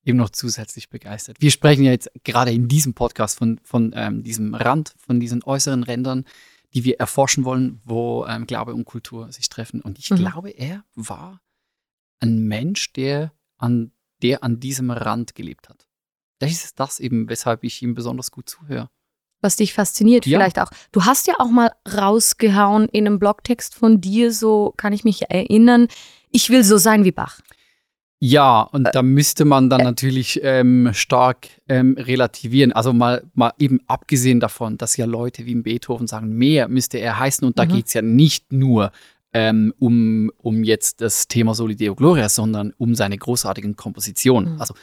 eben 0.03 0.17
noch 0.17 0.31
zusätzlich 0.31 0.89
begeistert. 0.89 1.37
Wir 1.39 1.49
sprechen 1.49 1.85
ja 1.85 1.91
jetzt 1.91 2.11
gerade 2.25 2.51
in 2.51 2.67
diesem 2.67 2.93
Podcast 2.93 3.37
von, 3.37 3.57
von 3.63 3.93
ähm, 3.95 4.21
diesem 4.21 4.53
Rand, 4.53 4.95
von 4.97 5.17
diesen 5.21 5.41
äußeren 5.41 5.83
Rändern, 5.83 6.25
die 6.73 6.83
wir 6.83 6.99
erforschen 6.99 7.45
wollen, 7.45 7.79
wo 7.85 8.25
ähm, 8.25 8.45
Glaube 8.47 8.73
und 8.73 8.83
Kultur 8.83 9.31
sich 9.31 9.47
treffen. 9.47 9.81
Und 9.81 9.97
ich 9.97 10.09
Mhm. 10.09 10.17
glaube, 10.17 10.49
er 10.49 10.83
war 10.93 11.41
ein 12.19 12.39
Mensch, 12.43 12.91
der 12.91 13.31
an, 13.57 13.93
der 14.21 14.43
an 14.43 14.59
diesem 14.59 14.91
Rand 14.91 15.35
gelebt 15.35 15.69
hat. 15.69 15.87
Vielleicht 16.37 16.55
ist 16.55 16.65
es 16.65 16.75
das 16.75 16.99
eben, 16.99 17.29
weshalb 17.29 17.63
ich 17.63 17.81
ihm 17.81 17.93
besonders 17.95 18.29
gut 18.29 18.49
zuhöre. 18.49 18.89
Was 19.41 19.55
dich 19.55 19.73
fasziniert 19.73 20.25
Ja. 20.25 20.37
vielleicht 20.37 20.59
auch. 20.59 20.69
Du 20.91 21.05
hast 21.05 21.27
ja 21.27 21.35
auch 21.39 21.49
mal 21.49 21.71
rausgehauen 21.95 22.87
in 22.89 23.07
einem 23.07 23.19
Blogtext 23.19 23.75
von 23.75 24.01
dir, 24.01 24.31
so 24.33 24.73
kann 24.77 24.93
ich 24.93 25.03
mich 25.03 25.29
erinnern, 25.29 25.87
ich 26.31 26.49
will 26.49 26.63
so 26.63 26.77
sein 26.77 27.03
wie 27.03 27.11
Bach. 27.11 27.39
Ja, 28.21 28.61
und 28.63 28.89
da 28.93 29.01
müsste 29.01 29.45
man 29.45 29.69
dann 29.69 29.81
natürlich 29.81 30.41
ähm, 30.43 30.89
stark 30.93 31.47
ähm, 31.69 31.95
relativieren. 31.97 32.73
Also 32.73 32.91
mal, 32.91 33.23
mal 33.33 33.53
eben 33.59 33.79
abgesehen 33.87 34.41
davon, 34.41 34.77
dass 34.77 34.97
ja 34.97 35.05
Leute 35.05 35.45
wie 35.45 35.55
Beethoven 35.55 36.05
sagen, 36.05 36.33
mehr 36.33 36.67
müsste 36.67 36.97
er 36.97 37.17
heißen. 37.17 37.47
Und 37.47 37.57
da 37.57 37.63
Mhm. 37.63 37.69
geht 37.69 37.87
es 37.87 37.93
ja 37.93 38.01
nicht 38.01 38.51
nur 38.51 38.91
ähm, 39.31 39.73
um, 39.79 40.31
um 40.37 40.65
jetzt 40.65 40.99
das 40.99 41.29
Thema 41.29 41.53
Soli 41.55 41.77
Deo 41.77 41.95
Gloria, 41.95 42.27
sondern 42.27 42.73
um 42.77 42.93
seine 42.93 43.17
großartigen 43.17 43.77
Kompositionen. 43.77 44.55
Mhm. 44.55 44.59
Also 44.61 44.73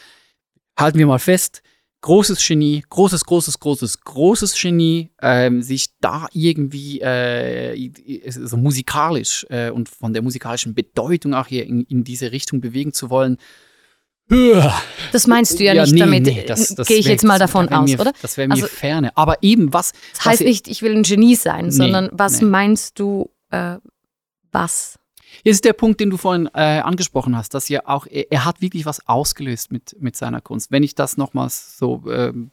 halten 0.79 0.99
wir 0.99 1.07
mal 1.07 1.19
fest, 1.19 1.63
großes 2.07 2.47
Genie, 2.47 2.85
großes, 2.89 3.25
großes, 3.25 3.59
großes, 3.59 4.01
großes 4.03 4.61
Genie, 4.63 5.11
ähm, 5.21 5.61
sich 5.61 5.89
da 6.01 6.29
irgendwie 6.33 7.01
äh, 7.01 7.91
so 8.29 8.57
musikalisch 8.57 9.45
äh, 9.51 9.71
und 9.71 9.89
von 9.89 10.13
der 10.13 10.23
musikalischen 10.23 10.73
Bedeutung 10.73 11.35
auch 11.35 11.49
hier 11.49 11.67
in, 11.67 11.83
in 11.83 12.05
diese 12.05 12.31
Richtung 12.31 12.61
bewegen 12.61 12.93
zu 12.93 13.11
wollen. 13.11 13.39
Das 14.29 15.27
meinst 15.27 15.59
du 15.59 15.65
ja, 15.65 15.75
nicht 15.75 15.95
nee, 15.95 15.99
damit, 15.99 16.27
nee, 16.27 16.45
gehe 16.87 16.99
ich 16.99 17.07
jetzt 17.07 17.25
mal 17.25 17.41
davon 17.41 17.69
aus, 17.71 17.91
mir, 17.91 18.01
oder? 18.01 18.13
Das 18.23 18.37
wäre 18.37 18.47
mir 18.47 18.55
Also- 18.55 18.69
ferne. 18.69 19.17
Aber 19.17 19.43
eben 19.43 19.73
was. 19.73 19.91
Das 20.15 20.27
heißt 20.27 20.41
was 20.41 20.47
nicht, 20.47 20.69
ich 20.69 20.83
will 20.83 20.95
ein 20.95 21.03
Genie 21.03 21.35
sein, 21.35 21.67
Nee, 21.67 21.71
sondern 21.73 22.09
was 22.13 22.41
meinst 22.41 23.01
du, 23.01 23.31
äh, 23.51 23.79
was? 24.53 24.97
Jetzt 25.43 25.57
ist 25.57 25.65
der 25.65 25.73
Punkt, 25.73 26.01
den 26.01 26.11
du 26.11 26.17
vorhin 26.17 26.49
äh, 26.55 26.81
angesprochen 26.81 27.37
hast, 27.37 27.55
dass 27.55 27.69
ja 27.69 27.81
auch, 27.87 28.07
er, 28.07 28.31
er 28.31 28.45
hat 28.45 28.61
wirklich 28.61 28.87
was 28.87 29.07
ausgelöst 29.07 29.73
mit, 29.73 29.97
mit 30.01 30.17
seiner 30.17 30.41
Kunst. 30.41 30.71
Wenn 30.71 30.83
ich 30.83 30.95
das 30.95 31.17
nochmals 31.17 31.79
so 31.79 32.05
ähm, 32.11 32.51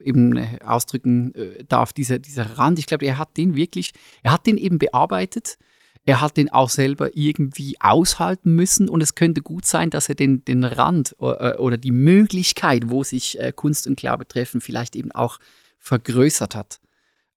eben 0.00 0.36
äh, 0.36 0.58
ausdrücken 0.64 1.34
äh, 1.34 1.64
darf, 1.64 1.92
dieser, 1.92 2.18
dieser 2.18 2.58
Rand, 2.58 2.78
ich 2.78 2.86
glaube, 2.86 3.06
er 3.06 3.18
hat 3.18 3.36
den 3.36 3.56
wirklich, 3.56 3.92
er 4.22 4.32
hat 4.32 4.46
den 4.46 4.58
eben 4.58 4.78
bearbeitet. 4.78 5.58
Er 6.04 6.20
hat 6.20 6.36
den 6.36 6.50
auch 6.50 6.68
selber 6.68 7.16
irgendwie 7.16 7.76
aushalten 7.80 8.56
müssen 8.56 8.88
und 8.88 9.00
es 9.02 9.14
könnte 9.14 9.40
gut 9.40 9.64
sein, 9.64 9.88
dass 9.88 10.08
er 10.08 10.16
den, 10.16 10.44
den 10.44 10.64
Rand 10.64 11.14
äh, 11.20 11.56
oder 11.56 11.76
die 11.76 11.92
Möglichkeit, 11.92 12.90
wo 12.90 13.04
sich 13.04 13.38
äh, 13.38 13.52
Kunst 13.54 13.86
und 13.86 13.96
Glaube 13.96 14.26
treffen, 14.26 14.60
vielleicht 14.60 14.96
eben 14.96 15.12
auch 15.12 15.38
vergrößert 15.78 16.56
hat. 16.56 16.80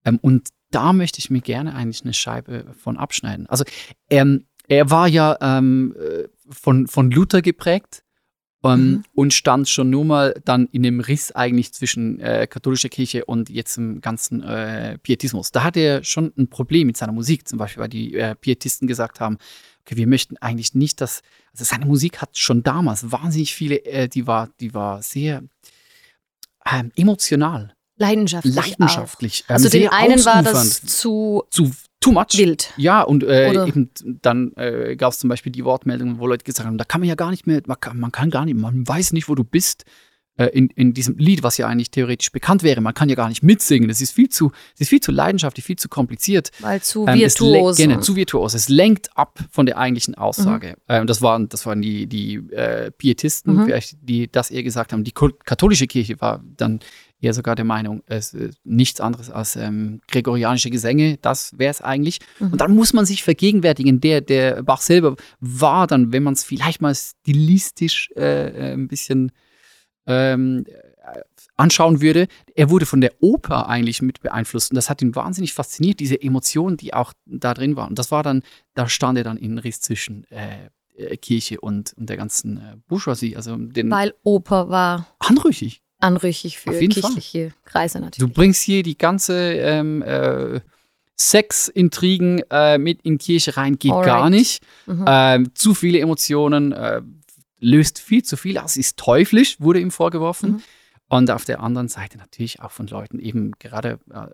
Ähm, 0.04 0.18
und 0.20 0.50
da 0.72 0.94
möchte 0.94 1.20
ich 1.20 1.30
mir 1.30 1.42
gerne 1.42 1.76
eigentlich 1.76 2.04
eine 2.04 2.14
Scheibe 2.14 2.74
von 2.78 2.98
abschneiden. 2.98 3.46
Also 3.48 3.66
ähm, 4.10 4.46
er 4.68 4.90
war 4.92 5.08
ja 5.08 5.38
ähm, 5.42 5.96
äh, 6.00 6.28
von, 6.50 6.88
von 6.88 7.12
Luther 7.12 7.42
geprägt 7.42 8.04
ähm, 8.66 8.80
Mhm. 8.80 9.04
und 9.14 9.34
stand 9.34 9.70
schon 9.70 9.90
nur 9.90 10.06
mal 10.06 10.34
dann 10.44 10.68
in 10.72 10.84
dem 10.84 11.00
Riss 11.00 11.32
eigentlich 11.32 11.72
zwischen 11.74 12.20
äh, 12.20 12.48
katholischer 12.50 12.90
Kirche 12.90 13.26
und 13.26 13.50
jetzt 13.50 13.78
im 13.78 14.02
ganzen 14.02 14.42
äh, 14.44 14.98
Pietismus. 14.98 15.52
Da 15.52 15.64
hatte 15.64 15.80
er 15.80 16.04
schon 16.04 16.34
ein 16.38 16.50
Problem 16.50 16.88
mit 16.88 16.98
seiner 16.98 17.12
Musik, 17.12 17.48
zum 17.48 17.60
Beispiel, 17.60 17.82
weil 17.82 17.90
die 17.90 18.16
äh, 18.16 18.36
Pietisten 18.36 18.88
gesagt 18.88 19.20
haben, 19.20 19.38
okay, 19.82 19.98
wir 19.98 20.08
möchten 20.08 20.38
eigentlich 20.38 20.74
nicht, 20.74 21.00
dass, 21.00 21.22
also 21.52 21.64
seine 21.64 21.86
Musik 21.86 22.22
hat 22.22 22.38
schon 22.38 22.64
damals 22.64 23.12
wahnsinnig 23.12 23.54
viele, 23.54 23.86
äh, 23.86 24.08
die 24.08 24.26
war, 24.26 24.50
die 24.60 24.74
war 24.74 25.04
sehr 25.04 25.44
ähm, 26.72 26.92
emotional, 26.96 27.75
Leidenschaftlich. 27.98 28.56
leidenschaftlich. 28.56 29.44
Auch. 29.48 29.50
Also 29.52 29.66
ähm, 29.68 29.72
den 29.72 29.90
einen 29.90 30.26
war 30.26 30.44
das 30.44 30.82
zu 30.84 31.44
zu 31.50 31.72
too 32.02 32.12
much. 32.12 32.34
wild. 32.38 32.72
Ja, 32.78 33.02
und 33.02 33.24
äh, 33.24 33.52
eben 33.68 33.90
dann 34.22 34.52
äh, 34.58 34.96
gab 34.96 35.14
es 35.14 35.20
zum 35.20 35.30
Beispiel 35.30 35.52
die 35.52 35.66
Wortmeldungen, 35.66 36.20
wo 36.20 36.28
Leute 36.28 36.44
gesagt 36.44 36.68
haben, 36.68 36.78
da 36.78 36.84
kann 36.86 37.02
man 37.02 37.08
ja 37.10 37.16
gar 37.16 37.32
nicht 37.32 37.48
mehr, 37.48 37.62
man 37.66 37.80
kann, 37.80 38.00
man 38.00 38.12
kann 38.12 38.30
gar 38.30 38.46
nicht, 38.46 38.56
man 38.58 38.88
weiß 38.88 39.14
nicht, 39.14 39.28
wo 39.30 39.34
du 39.36 39.44
bist 39.44 39.86
äh, 40.38 40.48
in, 40.48 40.68
in 40.76 40.94
diesem 40.94 41.18
Lied, 41.18 41.42
was 41.44 41.58
ja 41.58 41.68
eigentlich 41.68 41.92
theoretisch 41.92 42.32
bekannt 42.32 42.62
wäre. 42.62 42.82
Man 42.82 42.94
kann 42.94 43.08
ja 43.08 43.16
gar 43.16 43.30
nicht 43.30 43.42
mitsingen. 43.42 43.88
Das 43.88 44.02
ist 44.02 44.12
viel 44.12 44.28
zu, 44.28 44.52
das 44.74 44.82
ist 44.82 44.90
viel 44.90 45.00
zu 45.00 45.12
leidenschaftlich, 45.14 45.66
viel 45.66 45.78
zu 45.78 45.88
kompliziert. 45.88 46.52
Weil 46.60 46.82
zu 46.82 47.08
Ähm, 47.08 47.18
virtuos. 47.18 47.78
Genau, 47.78 48.02
zu 48.02 48.16
virtuos. 48.18 48.54
Es 48.54 48.68
lenkt 48.68 49.16
ab 49.18 49.40
von 49.50 49.66
der 49.66 49.78
eigentlichen 49.78 50.14
Aussage. 50.16 50.72
Mhm. 50.72 50.74
Ähm, 50.90 51.08
das 51.08 51.22
waren, 51.22 51.48
das 51.48 51.66
waren 51.66 51.82
die, 51.82 52.06
die 52.08 52.36
äh, 52.52 52.92
Pietisten, 52.92 53.56
Mhm. 53.56 53.66
vielleicht, 53.66 53.96
die 54.02 54.30
das 54.30 54.52
eher 54.52 54.64
gesagt 54.64 54.92
haben. 54.92 55.06
Die 55.06 55.14
katholische 55.14 55.88
Kirche 55.88 56.20
war 56.20 56.44
dann 56.58 56.82
eher 57.26 57.34
sogar 57.34 57.56
der 57.56 57.66
Meinung, 57.66 58.04
es 58.06 58.34
ist 58.34 58.60
nichts 58.64 59.02
anderes 59.02 59.30
als 59.30 59.56
ähm, 59.56 60.02
gregorianische 60.08 60.70
Gesänge. 60.70 61.18
Das 61.22 61.58
wäre 61.58 61.72
es 61.72 61.82
eigentlich. 61.82 62.20
Mhm. 62.40 62.54
Und 62.54 62.62
dann 62.62 62.76
muss 62.76 62.94
man 62.94 63.06
sich 63.06 63.24
vergegenwärtigen, 63.24 64.00
der, 64.00 64.22
der 64.22 64.64
Bach 64.64 64.82
selber 64.82 65.16
war 65.40 65.88
dann, 65.88 66.14
wenn 66.14 66.24
man 66.24 66.36
es 66.36 66.44
vielleicht 66.44 66.82
mal 66.82 66.94
stilistisch 66.94 68.12
äh, 68.16 68.50
äh, 68.50 68.74
ein 68.74 68.88
bisschen 68.88 69.32
ähm, 70.06 70.66
anschauen 71.56 72.02
würde, 72.02 72.28
er 72.54 72.70
wurde 72.70 72.86
von 72.86 73.02
der 73.02 73.14
Oper 73.22 73.68
eigentlich 73.70 74.02
mit 74.02 74.22
beeinflusst 74.22 74.72
und 74.72 74.76
das 74.76 74.90
hat 74.90 75.02
ihn 75.02 75.16
wahnsinnig 75.16 75.54
fasziniert, 75.54 76.00
diese 76.00 76.22
Emotionen, 76.22 76.78
die 76.78 76.94
auch 76.94 77.14
da 77.26 77.54
drin 77.54 77.76
waren. 77.76 77.90
Und 77.90 78.00
das 78.00 78.12
war 78.12 78.24
dann, 78.24 78.44
da 78.74 78.88
stand 78.88 79.18
er 79.18 79.24
dann 79.24 79.38
in 79.38 79.58
Riss 79.58 79.82
zwischen 79.82 80.26
äh, 80.32 80.70
äh, 80.98 81.18
Kirche 81.18 81.60
und, 81.60 81.94
und 81.98 82.10
der 82.10 82.18
ganzen 82.18 82.58
äh, 82.58 82.78
Bourgeoisie, 82.88 83.36
also 83.36 83.56
den 83.56 83.90
Weil 83.90 84.14
Oper 84.24 84.70
war 84.70 85.08
anrüchig. 85.20 85.82
Anrüchig 86.06 86.60
für 86.60 86.74
jeden 86.80 86.94
Fall. 86.94 87.02
kirchliche 87.02 87.52
Kreise 87.66 88.00
Du 88.00 88.06
natürlich. 88.06 88.34
bringst 88.34 88.62
hier 88.62 88.84
die 88.84 88.98
ganze 88.98 89.34
ähm, 89.54 90.02
äh, 90.02 90.62
Sexintrigen 91.18 92.42
äh, 92.50 92.78
mit 92.78 93.02
in 93.04 93.18
Kirche 93.18 93.58
rein, 93.58 93.78
geht 93.80 93.92
Alright. 93.92 94.06
gar 94.08 94.30
nicht. 94.30 94.64
Mhm. 94.86 95.06
Ähm, 95.08 95.56
zu 95.56 95.74
viele 95.74 96.00
Emotionen, 96.00 96.72
äh, 96.72 97.02
löst 97.60 98.00
viel 98.00 98.24
zu 98.24 98.38
viel 98.38 98.58
aus, 98.58 98.78
ist 98.78 98.98
teuflisch, 98.98 99.60
wurde 99.60 99.80
ihm 99.80 99.92
vorgeworfen. 99.92 100.52
Mhm. 100.52 100.64
Und 101.08 101.32
auf 101.32 101.46
der 101.46 101.62
anderen 101.62 101.88
Seite 101.88 102.18
natürlich 102.18 102.62
auch 102.62 102.72
von 102.72 102.88
Leuten 102.88 103.20
eben 103.20 103.52
gerade, 103.60 104.00
äh, 104.12 104.28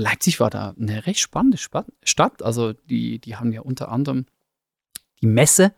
Leipzig 0.00 0.38
war 0.40 0.50
da 0.50 0.74
eine 0.78 1.06
recht 1.06 1.20
spannende 1.20 1.58
Spa- 1.58 1.86
Stadt. 2.04 2.42
Also 2.42 2.72
die, 2.72 3.18
die 3.18 3.36
haben 3.36 3.52
ja 3.52 3.62
unter 3.62 3.90
anderem 3.90 4.26
die 5.22 5.26
Messe 5.26 5.72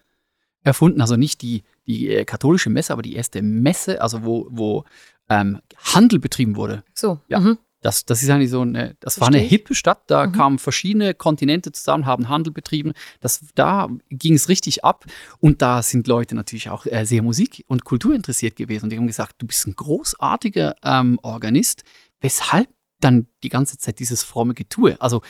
erfunden, 0.62 1.00
also 1.00 1.16
nicht 1.16 1.40
die, 1.42 1.62
die 1.86 2.08
äh, 2.10 2.24
katholische 2.24 2.68
Messe, 2.70 2.92
aber 2.92 3.02
die 3.02 3.14
erste 3.14 3.40
Messe, 3.40 4.02
also 4.02 4.24
wo, 4.24 4.46
wo 4.50 4.84
ähm, 5.30 5.60
Handel 5.78 6.18
betrieben 6.18 6.56
wurde. 6.56 6.84
so. 6.94 7.18
Ja. 7.28 7.40
Mhm. 7.40 7.56
Das, 7.82 8.04
das 8.04 8.22
ist 8.22 8.28
eigentlich 8.28 8.50
so 8.50 8.60
eine, 8.60 8.94
das 9.00 9.22
war 9.22 9.28
eine 9.28 9.38
Verstehe 9.38 9.58
hippe 9.58 9.74
Stadt, 9.74 10.02
da 10.08 10.26
Mhm. 10.26 10.32
kamen 10.32 10.58
verschiedene 10.58 11.14
Kontinente 11.14 11.72
zusammen, 11.72 12.04
haben 12.04 12.28
Handel 12.28 12.52
betrieben. 12.52 12.92
Das, 13.20 13.40
da 13.54 13.88
ging 14.10 14.34
es 14.34 14.50
richtig 14.50 14.84
ab. 14.84 15.06
Und 15.38 15.62
da 15.62 15.80
sind 15.82 16.06
Leute 16.06 16.34
natürlich 16.34 16.68
auch 16.68 16.84
äh, 16.84 17.06
sehr 17.06 17.22
Musik- 17.22 17.64
und 17.68 17.86
Kultur 17.86 18.14
interessiert 18.14 18.56
gewesen. 18.56 18.84
Und 18.84 18.90
die 18.90 18.98
haben 18.98 19.06
gesagt, 19.06 19.36
du 19.38 19.46
bist 19.46 19.66
ein 19.66 19.76
großartiger 19.76 20.76
ähm, 20.84 21.18
Organist. 21.22 21.84
Weshalb 22.20 22.68
dann 23.00 23.28
die 23.42 23.48
ganze 23.48 23.78
Zeit 23.78 23.98
dieses 23.98 24.24
fromme 24.24 24.52
Getue? 24.52 25.00
Also 25.00 25.22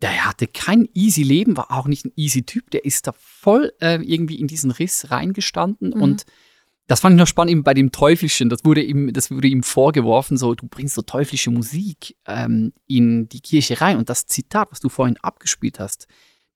der 0.00 0.24
hatte 0.24 0.48
kein 0.48 0.88
easy 0.94 1.22
Leben, 1.22 1.56
war 1.56 1.70
auch 1.70 1.86
nicht 1.86 2.04
ein 2.04 2.12
easy 2.16 2.42
Typ. 2.42 2.72
Der 2.72 2.84
ist 2.84 3.06
da 3.06 3.12
voll 3.16 3.72
äh, 3.80 4.02
irgendwie 4.02 4.40
in 4.40 4.48
diesen 4.48 4.72
Riss 4.72 5.12
reingestanden 5.12 5.90
Mhm. 5.94 6.02
und 6.02 6.24
das 6.88 7.00
fand 7.00 7.14
ich 7.14 7.18
noch 7.18 7.26
spannend 7.26 7.52
eben 7.52 7.62
bei 7.62 7.74
dem 7.74 7.92
Teuflischen. 7.92 8.48
Das 8.48 8.64
wurde 8.64 8.82
ihm, 8.82 9.12
das 9.12 9.30
wurde 9.30 9.48
ihm 9.48 9.62
vorgeworfen, 9.62 10.36
so 10.36 10.54
du 10.54 10.66
bringst 10.66 10.94
so 10.94 11.02
teuflische 11.02 11.50
Musik 11.50 12.16
ähm, 12.26 12.72
in 12.86 13.28
die 13.28 13.40
Kirche 13.40 13.80
rein. 13.80 13.96
Und 13.96 14.10
das 14.10 14.26
Zitat, 14.26 14.70
was 14.70 14.80
du 14.80 14.88
vorhin 14.88 15.16
abgespielt 15.22 15.78
hast, 15.78 16.06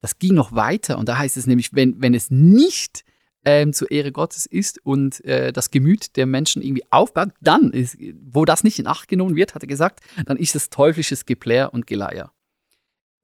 das 0.01 0.19
ging 0.19 0.35
noch 0.35 0.53
weiter. 0.53 0.99
Und 0.99 1.09
da 1.09 1.19
heißt 1.19 1.37
es 1.37 1.47
nämlich, 1.47 1.75
wenn, 1.75 2.01
wenn 2.03 2.13
es 2.13 2.31
nicht 2.31 3.05
ähm, 3.45 3.73
zur 3.73 3.91
Ehre 3.91 4.11
Gottes 4.13 4.45
ist 4.45 4.85
und 4.85 5.25
äh, 5.25 5.53
das 5.53 5.71
Gemüt 5.71 6.17
der 6.17 6.27
Menschen 6.27 6.61
irgendwie 6.63 6.85
aufbaut, 6.91 7.31
dann 7.41 7.71
ist, 7.71 7.97
wo 8.21 8.45
das 8.45 8.65
nicht 8.65 8.79
in 8.79 8.89
Acht 8.89 9.09
genommen 9.09 9.37
wird, 9.37 9.55
hat 9.55 9.63
er 9.63 9.69
gesagt, 9.69 10.01
dann 10.27 10.37
ist 10.37 10.57
es 10.57 10.69
teuflisches 10.69 11.25
Geplär 11.25 11.73
und 11.73 11.87
Geleier. 11.87 12.33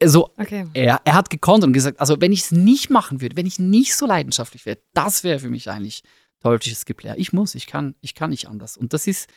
Also 0.00 0.30
Okay. 0.38 0.66
er, 0.74 1.00
er 1.04 1.14
hat 1.14 1.30
gekontert 1.30 1.68
und 1.68 1.72
gesagt, 1.72 2.00
also 2.00 2.20
wenn 2.20 2.32
ich 2.32 2.42
es 2.42 2.52
nicht 2.52 2.90
machen 2.90 3.20
würde, 3.20 3.36
wenn 3.36 3.46
ich 3.46 3.58
nicht 3.58 3.94
so 3.94 4.06
leidenschaftlich 4.06 4.64
wäre, 4.64 4.78
das 4.94 5.24
wäre 5.24 5.38
für 5.40 5.50
mich 5.50 5.68
eigentlich 5.70 6.02
teuflisches 6.42 6.84
Geplär. 6.84 7.18
Ich 7.18 7.32
muss, 7.32 7.54
ich 7.54 7.66
kann, 7.66 7.94
ich 8.00 8.14
kann 8.14 8.30
nicht 8.30 8.48
anders. 8.48 8.76
Und 8.76 8.92
das 8.92 9.06
ist 9.06 9.28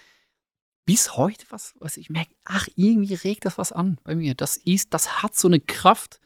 bis 0.86 1.18
heute 1.18 1.46
was, 1.50 1.74
was 1.80 1.98
ich 1.98 2.10
merke, 2.10 2.34
ach, 2.44 2.68
irgendwie 2.76 3.16
regt 3.16 3.46
das 3.46 3.58
was 3.58 3.72
an 3.72 3.98
bei 4.04 4.16
mir. 4.16 4.36
Das 4.36 4.58
ist, 4.58 4.94
das 4.94 5.24
hat 5.24 5.36
so 5.36 5.48
eine 5.48 5.60
Kraft. 5.60 6.20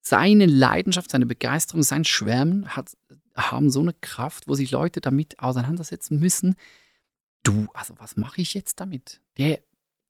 Seine 0.00 0.46
Leidenschaft, 0.46 1.10
seine 1.10 1.26
Begeisterung, 1.26 1.82
sein 1.82 2.04
Schwärmen 2.04 2.76
hat, 2.76 2.96
haben 3.34 3.70
so 3.70 3.80
eine 3.80 3.92
Kraft, 3.92 4.46
wo 4.46 4.54
sich 4.54 4.70
Leute 4.70 5.00
damit 5.00 5.40
auseinandersetzen 5.40 6.20
müssen. 6.20 6.54
Du, 7.42 7.66
also 7.74 7.94
was 7.98 8.16
mache 8.16 8.40
ich 8.40 8.54
jetzt 8.54 8.78
damit? 8.78 9.20
Der, 9.36 9.60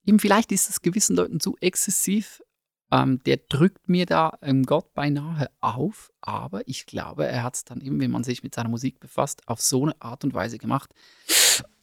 eben 0.04 0.18
vielleicht 0.18 0.52
ist 0.52 0.68
es 0.68 0.82
gewissen 0.82 1.16
Leuten 1.16 1.40
zu 1.40 1.56
exzessiv, 1.60 2.42
ähm, 2.90 3.22
der 3.24 3.38
drückt 3.48 3.88
mir 3.88 4.06
da 4.06 4.38
ähm, 4.42 4.64
Gott 4.64 4.94
beinahe 4.94 5.50
auf, 5.60 6.12
aber 6.20 6.66
ich 6.68 6.86
glaube, 6.86 7.26
er 7.26 7.42
hat 7.42 7.56
es 7.56 7.64
dann 7.64 7.80
eben, 7.80 8.00
wenn 8.00 8.10
man 8.10 8.24
sich 8.24 8.42
mit 8.42 8.54
seiner 8.54 8.68
Musik 8.68 9.00
befasst, 9.00 9.42
auf 9.46 9.60
so 9.60 9.82
eine 9.84 10.00
Art 10.00 10.24
und 10.24 10.34
Weise 10.34 10.58
gemacht, 10.58 10.94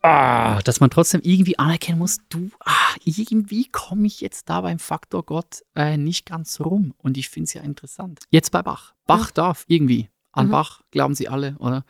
ah, 0.02 0.62
dass 0.62 0.80
man 0.80 0.90
trotzdem 0.90 1.22
irgendwie 1.24 1.58
anerkennen 1.60 2.00
muss, 2.00 2.18
du, 2.30 2.50
ah, 2.60 2.96
irgendwie 3.04 3.70
komme 3.70 4.08
ich 4.08 4.22
jetzt 4.22 4.50
da 4.50 4.62
beim 4.62 4.80
Faktor 4.80 5.26
Gott 5.26 5.64
äh, 5.76 5.98
nicht 5.98 6.26
ganz 6.26 6.60
rum. 6.60 6.94
Und 6.98 7.18
ich 7.18 7.30
finde 7.30 7.46
es 7.46 7.54
ja 7.54 7.62
interessant. 7.62 8.22
Jetzt 8.30 8.52
bei 8.52 8.62
Bach. 8.62 8.94
Bach 9.06 9.32
darf 9.32 9.66
irgendwie. 9.68 10.10
An 10.32 10.48
Mhm. 10.48 10.52
Bach 10.52 10.82
glauben 10.92 11.16
sie 11.16 11.28
alle, 11.28 11.56
oder? 11.60 11.86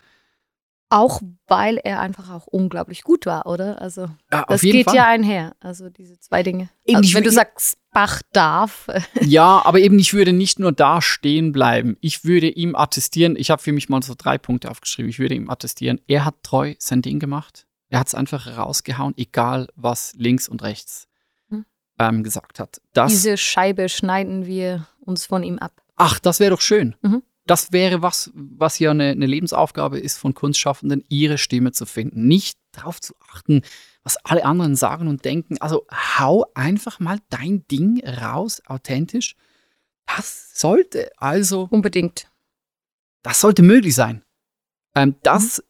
Auch 0.89 1.21
weil 1.47 1.77
er 1.77 1.99
einfach 2.01 2.29
auch 2.29 2.45
unglaublich 2.45 3.03
gut 3.03 3.25
war, 3.25 3.47
oder? 3.47 3.81
Also 3.81 4.07
Ja, 4.31 4.45
das 4.47 4.61
geht 4.61 4.91
ja 4.93 5.07
einher. 5.07 5.55
Also 5.59 5.89
diese 5.89 6.19
zwei 6.19 6.43
Dinge. 6.43 6.69
Eben, 6.85 6.97
Also, 6.97 7.13
wenn 7.15 7.23
du 7.23 7.31
sagst, 7.31 7.77
Bach 7.91 8.21
darf, 8.31 8.87
Ja, 9.21 9.61
aber 9.65 9.79
eben, 9.79 9.97
ich 9.99 10.13
würde 10.13 10.33
nicht 10.33 10.59
nur 10.59 10.71
da 10.71 11.01
stehen 11.01 11.51
bleiben. 11.51 11.97
Ich 12.01 12.25
würde 12.25 12.47
ihm 12.49 12.75
attestieren, 12.75 13.35
ich 13.35 13.49
habe 13.51 13.61
für 13.61 13.71
mich 13.71 13.89
mal 13.89 14.01
so 14.03 14.13
drei 14.17 14.37
Punkte 14.37 14.69
aufgeschrieben, 14.69 15.09
ich 15.09 15.19
würde 15.19 15.35
ihm 15.35 15.49
attestieren, 15.49 15.99
er 16.07 16.25
hat 16.25 16.35
treu 16.43 16.75
sein 16.79 17.01
Ding 17.01 17.19
gemacht. 17.19 17.65
Er 17.89 17.99
hat 17.99 18.07
es 18.07 18.15
einfach 18.15 18.57
rausgehauen, 18.57 19.13
egal 19.17 19.67
was 19.75 20.13
links 20.17 20.47
und 20.47 20.63
rechts 20.63 21.07
Hm. 21.49 21.65
ähm, 21.99 22.23
gesagt 22.23 22.59
hat. 22.59 22.81
Das, 22.93 23.11
diese 23.11 23.37
Scheibe 23.37 23.89
schneiden 23.89 24.45
wir 24.47 24.87
uns 25.01 25.25
von 25.27 25.43
ihm 25.43 25.59
ab. 25.59 25.81
ach, 25.95 26.17
das 26.19 26.39
wäre 26.39 26.51
doch 26.51 26.61
schön. 26.61 26.95
Mhm. 27.01 27.21
Das 27.45 27.73
wäre 27.73 28.01
was, 28.01 28.31
was 28.33 28.79
ja 28.79 28.91
eine, 28.91 29.09
eine 29.09 29.25
Lebensaufgabe 29.25 29.99
ist 29.99 30.17
von 30.17 30.33
Kunstschaffenden, 30.33 31.03
ihre 31.09 31.37
Stimme 31.37 31.73
zu 31.73 31.85
finden. 31.85 32.27
Nicht 32.27 32.57
darauf 32.71 33.01
zu 33.01 33.13
achten, 33.19 33.61
was 34.03 34.17
alle 34.17 34.45
anderen 34.45 34.75
sagen 34.75 35.07
und 35.07 35.25
denken. 35.25 35.57
Also 35.59 35.85
hau 35.91 36.45
einfach 36.53 36.99
mal 36.99 37.19
dein 37.29 37.67
Ding 37.67 38.01
raus, 38.05 38.61
authentisch. 38.65 39.35
Das 40.05 40.51
sollte 40.59 41.11
also, 41.17 41.67
Unbedingt. 41.69 42.29
das 43.23 43.41
sollte 43.41 43.61
möglich 43.61 43.95
sein. 43.95 44.23
Ähm, 44.95 45.15
das 45.23 45.63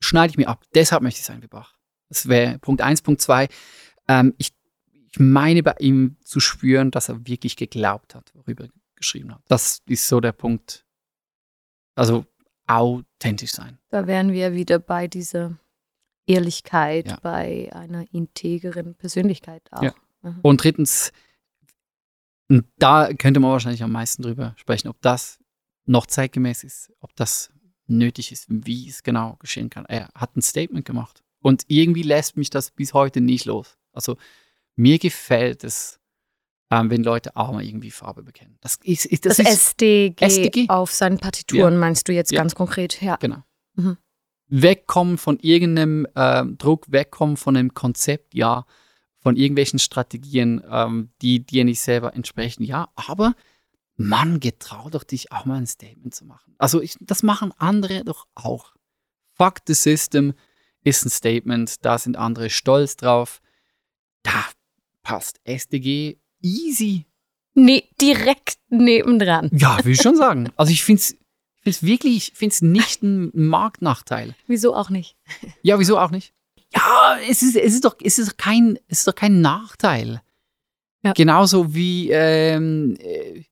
schneide 0.00 0.30
ich 0.30 0.36
mir 0.36 0.48
ab. 0.48 0.64
Deshalb 0.74 1.02
möchte 1.02 1.20
ich 1.20 1.26
sein 1.26 1.42
wie 1.42 1.46
Bach. 1.46 1.74
Das 2.08 2.28
wäre 2.28 2.58
Punkt 2.58 2.82
eins, 2.82 3.02
Punkt 3.02 3.20
zwei. 3.20 3.48
Ähm, 4.08 4.34
ich, 4.38 4.52
ich 4.92 5.18
meine 5.18 5.62
bei 5.62 5.74
ihm 5.78 6.16
zu 6.24 6.40
spüren, 6.40 6.90
dass 6.90 7.08
er 7.08 7.26
wirklich 7.26 7.56
geglaubt 7.56 8.14
hat, 8.14 8.30
worüber 8.34 8.64
er 8.64 8.70
geschrieben 8.96 9.34
hat. 9.34 9.42
Das 9.48 9.80
ist 9.86 10.08
so 10.08 10.20
der 10.20 10.32
Punkt. 10.32 10.83
Also 11.94 12.24
authentisch 12.66 13.52
sein. 13.52 13.78
Da 13.90 14.06
wären 14.06 14.32
wir 14.32 14.54
wieder 14.54 14.78
bei 14.78 15.06
dieser 15.06 15.58
Ehrlichkeit, 16.26 17.08
Ja. 17.08 17.18
bei 17.22 17.70
einer 17.72 18.06
integeren 18.12 18.94
Persönlichkeit 18.94 19.62
auch. 19.70 19.82
Ja. 19.82 19.94
Mhm. 20.22 20.38
Und 20.42 20.62
drittens, 20.64 21.12
und 22.48 22.66
da 22.78 23.12
könnte 23.12 23.40
man 23.40 23.50
wahrscheinlich 23.50 23.82
am 23.82 23.92
meisten 23.92 24.22
drüber 24.22 24.54
sprechen, 24.56 24.88
ob 24.88 25.00
das 25.02 25.38
noch 25.86 26.06
zeitgemäß 26.06 26.64
ist, 26.64 26.92
ob 27.00 27.14
das 27.16 27.50
nötig 27.86 28.32
ist, 28.32 28.46
wie 28.48 28.88
es 28.88 29.02
genau 29.02 29.36
geschehen 29.38 29.68
kann. 29.68 29.84
Er 29.86 30.08
hat 30.14 30.36
ein 30.36 30.42
Statement 30.42 30.86
gemacht. 30.86 31.22
Und 31.40 31.64
irgendwie 31.68 32.02
lässt 32.02 32.38
mich 32.38 32.48
das 32.48 32.70
bis 32.70 32.94
heute 32.94 33.20
nicht 33.20 33.44
los. 33.44 33.76
Also 33.92 34.16
mir 34.76 34.98
gefällt 34.98 35.62
es, 35.62 36.00
ähm, 36.70 36.90
wenn 36.90 37.02
Leute 37.02 37.36
auch 37.36 37.52
mal 37.52 37.64
irgendwie 37.64 37.90
Farbe 37.90 38.22
bekennen. 38.22 38.56
Das 38.60 38.78
ist, 38.82 39.06
ist, 39.06 39.26
das 39.26 39.36
Das, 39.36 39.46
ist 39.46 39.52
SDG, 39.80 40.14
SDG? 40.24 40.68
auf 40.68 40.92
seinen 40.92 41.18
Partituren 41.18 41.76
meinst 41.78 42.08
du 42.08 42.12
jetzt 42.12 42.32
Ja. 42.32 42.40
ganz 42.40 42.54
konkret? 42.54 43.00
Ja. 43.02 43.16
Genau. 43.16 43.42
Mhm. 43.74 43.96
Wegkommen 44.48 45.18
von 45.18 45.38
irgendeinem 45.40 46.06
ähm, 46.14 46.58
Druck, 46.58 46.86
wegkommen 46.90 47.36
von 47.36 47.56
einem 47.56 47.74
Konzept, 47.74 48.34
ja, 48.34 48.66
von 49.18 49.36
irgendwelchen 49.36 49.78
Strategien, 49.78 50.62
ähm, 50.70 51.10
die 51.22 51.40
dir 51.44 51.64
nicht 51.64 51.80
selber 51.80 52.14
entsprechen, 52.14 52.62
ja, 52.62 52.88
aber 52.94 53.34
Mann, 53.96 54.40
getrau 54.40 54.90
doch 54.90 55.04
dich 55.04 55.32
auch 55.32 55.44
mal 55.44 55.56
ein 55.56 55.66
Statement 55.66 56.14
zu 56.14 56.24
machen. 56.26 56.54
Also 56.58 56.82
ich, 56.82 56.96
das 57.00 57.22
machen 57.22 57.52
andere 57.58 58.04
doch 58.04 58.26
auch. 58.34 58.74
Fuck 59.36 59.60
the 59.66 59.74
system 59.74 60.34
ist 60.82 61.04
ein 61.06 61.10
Statement, 61.10 61.84
da 61.84 61.96
sind 61.98 62.16
andere 62.16 62.50
stolz 62.50 62.96
drauf. 62.96 63.40
Da 64.22 64.44
passt 65.02 65.40
SDG 65.44 66.18
easy. 66.44 67.06
Nee, 67.54 67.88
direkt 68.00 68.58
nebendran. 68.68 69.50
Ja, 69.52 69.82
will 69.84 69.92
ich 69.92 70.02
schon 70.02 70.16
sagen. 70.16 70.50
Also 70.56 70.72
ich 70.72 70.84
finde 70.84 71.00
es 71.00 71.16
find's 71.64 71.82
wirklich, 71.82 72.16
ich 72.16 72.32
finde 72.36 72.52
es 72.52 72.62
nicht 72.62 73.02
ein 73.02 73.30
Marktnachteil. 73.34 74.34
Wieso 74.46 74.74
auch 74.74 74.90
nicht? 74.90 75.16
Ja, 75.62 75.78
wieso 75.78 75.98
auch 75.98 76.10
nicht? 76.10 76.34
Ja, 76.74 77.16
es 77.28 77.42
ist, 77.42 77.56
es 77.56 77.74
ist, 77.74 77.84
doch, 77.84 77.96
es 78.02 78.18
ist, 78.18 78.32
doch, 78.32 78.36
kein, 78.36 78.78
es 78.88 78.98
ist 78.98 79.08
doch 79.08 79.14
kein 79.14 79.40
Nachteil. 79.40 80.20
Ja. 81.02 81.12
Genauso 81.12 81.74
wie 81.74 82.10
ähm, 82.10 82.96
äh, 82.98 83.42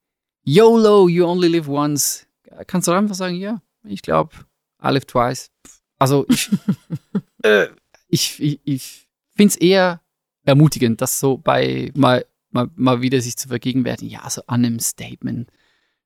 YOLO, 0.44 1.08
you 1.08 1.24
only 1.24 1.48
live 1.48 1.68
once. 1.68 2.26
Kannst 2.66 2.88
du 2.88 2.92
einfach 2.92 3.14
sagen, 3.14 3.36
ja, 3.36 3.62
ich 3.84 4.02
glaube, 4.02 4.34
I 4.82 4.88
live 4.88 5.06
twice. 5.06 5.50
Also 5.98 6.26
ich, 6.28 6.50
äh, 7.44 7.68
ich, 8.08 8.42
ich, 8.42 8.60
ich 8.64 9.08
finde 9.34 9.54
es 9.54 9.56
eher 9.56 10.00
ermutigend, 10.44 11.00
das 11.00 11.20
so 11.20 11.38
bei 11.38 11.92
mal, 11.94 12.26
mal, 12.52 12.70
mal 12.74 13.02
wieder 13.02 13.20
sich 13.20 13.36
zu 13.36 13.48
vergegenwärtigen. 13.48 14.12
Ja, 14.12 14.28
so 14.28 14.42
an 14.46 14.64
einem 14.64 14.78
Statement 14.78 15.50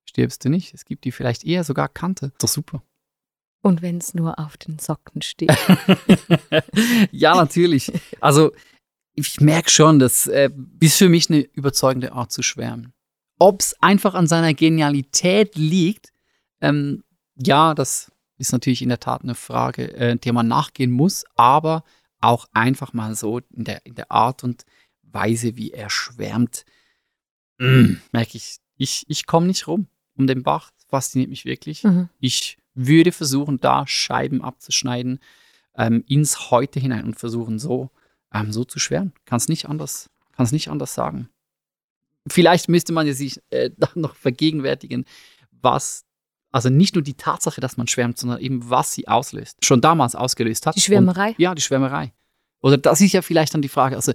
stirbst 0.04 0.44
du 0.44 0.48
nicht. 0.48 0.74
Es 0.74 0.85
gibt 0.85 1.04
die 1.04 1.12
vielleicht 1.12 1.44
eher 1.44 1.64
sogar 1.64 1.88
Kante. 1.88 2.26
Ist 2.26 2.42
doch 2.42 2.48
super. 2.48 2.82
Und 3.62 3.82
wenn 3.82 3.98
es 3.98 4.14
nur 4.14 4.38
auf 4.38 4.56
den 4.56 4.78
Socken 4.78 5.22
steht. 5.22 5.50
ja, 7.11 7.35
natürlich. 7.35 7.92
Also 8.20 8.52
ich 9.14 9.40
merke 9.40 9.70
schon, 9.70 9.98
das 9.98 10.26
äh, 10.26 10.50
ist 10.78 10.98
für 10.98 11.09
mich 11.09 11.30
eine 11.30 11.40
überzeugende 11.40 12.12
Art 12.12 12.30
zu 12.30 12.42
schwärmen. 12.42 12.92
Ob 13.38 13.61
es 13.61 13.74
einfach 13.82 14.14
an 14.14 14.26
seiner 14.26 14.54
Genialität 14.54 15.56
liegt, 15.56 16.12
ähm, 16.61 17.02
ja, 17.35 17.74
das 17.74 18.12
ist 18.38 18.52
natürlich 18.52 18.82
in 18.82 18.88
der 18.88 19.00
Tat 19.00 19.22
eine 19.22 19.35
Frage, 19.35 19.92
äh, 19.94 20.16
der 20.16 20.32
man 20.32 20.48
nachgehen 20.48 20.90
muss, 20.90 21.24
aber 21.35 21.82
auch 22.20 22.46
einfach 22.52 22.92
mal 22.92 23.14
so 23.14 23.40
in 23.52 23.64
der, 23.64 23.85
in 23.85 23.94
der 23.94 24.11
Art 24.11 24.44
und 24.44 24.64
Weise, 25.16 25.57
wie 25.57 25.72
er 25.72 25.88
schwärmt, 25.88 26.64
mm, 27.59 27.94
merke 28.12 28.37
ich, 28.37 28.59
ich, 28.76 29.05
ich 29.09 29.26
komme 29.26 29.46
nicht 29.46 29.66
rum 29.66 29.88
um 30.16 30.26
den 30.26 30.42
Bach. 30.42 30.70
Das 30.76 30.85
fasziniert 30.85 31.31
mich 31.31 31.44
wirklich. 31.44 31.85
Mhm. 31.85 32.09
Ich 32.20 32.59
würde 32.74 33.12
versuchen, 33.12 33.59
da 33.59 33.87
Scheiben 33.87 34.42
abzuschneiden 34.42 35.20
ähm, 35.76 36.05
ins 36.07 36.50
Heute 36.50 36.79
hinein 36.79 37.05
und 37.05 37.18
versuchen, 37.18 37.59
so, 37.59 37.90
ähm, 38.33 38.52
so 38.52 38.64
zu 38.64 38.79
schwärmen. 38.79 39.12
Kann 39.24 39.38
es 39.38 39.48
nicht 39.48 39.68
anders, 39.68 40.11
kann 40.33 40.44
es 40.44 40.52
nicht 40.52 40.68
anders 40.68 40.94
sagen. 40.94 41.29
Vielleicht 42.29 42.68
müsste 42.68 42.92
man 42.92 43.07
ja 43.07 43.14
sich 43.14 43.40
äh, 43.50 43.70
dann 43.76 43.90
noch 43.94 44.14
vergegenwärtigen, 44.14 45.05
was, 45.50 46.05
also 46.52 46.68
nicht 46.68 46.94
nur 46.94 47.02
die 47.02 47.14
Tatsache, 47.14 47.61
dass 47.61 47.76
man 47.76 47.88
schwärmt, 47.88 48.18
sondern 48.18 48.40
eben, 48.40 48.68
was 48.68 48.92
sie 48.92 49.09
auslöst. 49.09 49.64
Schon 49.64 49.81
damals 49.81 50.14
ausgelöst 50.14 50.66
hat. 50.66 50.76
Die 50.76 50.81
Schwärmerei? 50.81 51.31
Und, 51.31 51.38
ja, 51.38 51.55
die 51.55 51.62
Schwärmerei. 51.62 52.12
Oder 52.61 52.79
das 52.79 53.00
ist 53.00 53.12
ja 53.12 53.22
vielleicht 53.22 53.55
dann 53.55 53.62
die 53.62 53.68
Frage, 53.68 53.96
also 53.96 54.12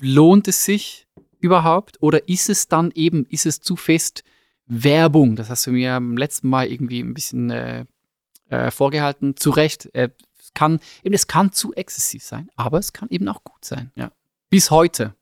lohnt 0.00 0.48
es 0.48 0.64
sich 0.64 1.06
überhaupt 1.40 2.00
oder 2.00 2.28
ist 2.28 2.48
es 2.48 2.68
dann 2.68 2.90
eben, 2.94 3.26
ist 3.26 3.46
es 3.46 3.60
zu 3.60 3.76
fest 3.76 4.24
Werbung? 4.66 5.36
Das 5.36 5.50
hast 5.50 5.66
du 5.66 5.72
mir 5.72 5.94
am 5.94 6.16
letzten 6.16 6.48
Mal 6.48 6.68
irgendwie 6.68 7.00
ein 7.00 7.14
bisschen 7.14 7.50
äh, 7.50 7.84
äh, 8.48 8.70
vorgehalten. 8.70 9.36
Zu 9.36 9.50
Recht. 9.50 9.88
Äh, 9.94 10.10
es 10.38 10.54
kann, 10.54 10.80
eben, 11.02 11.14
es 11.14 11.26
kann 11.26 11.52
zu 11.52 11.72
exzessiv 11.74 12.22
sein, 12.22 12.48
aber 12.56 12.78
es 12.78 12.92
kann 12.92 13.08
eben 13.10 13.28
auch 13.28 13.44
gut 13.44 13.64
sein. 13.64 13.90
Ja. 13.94 14.12
Bis 14.50 14.70
heute 14.70 15.14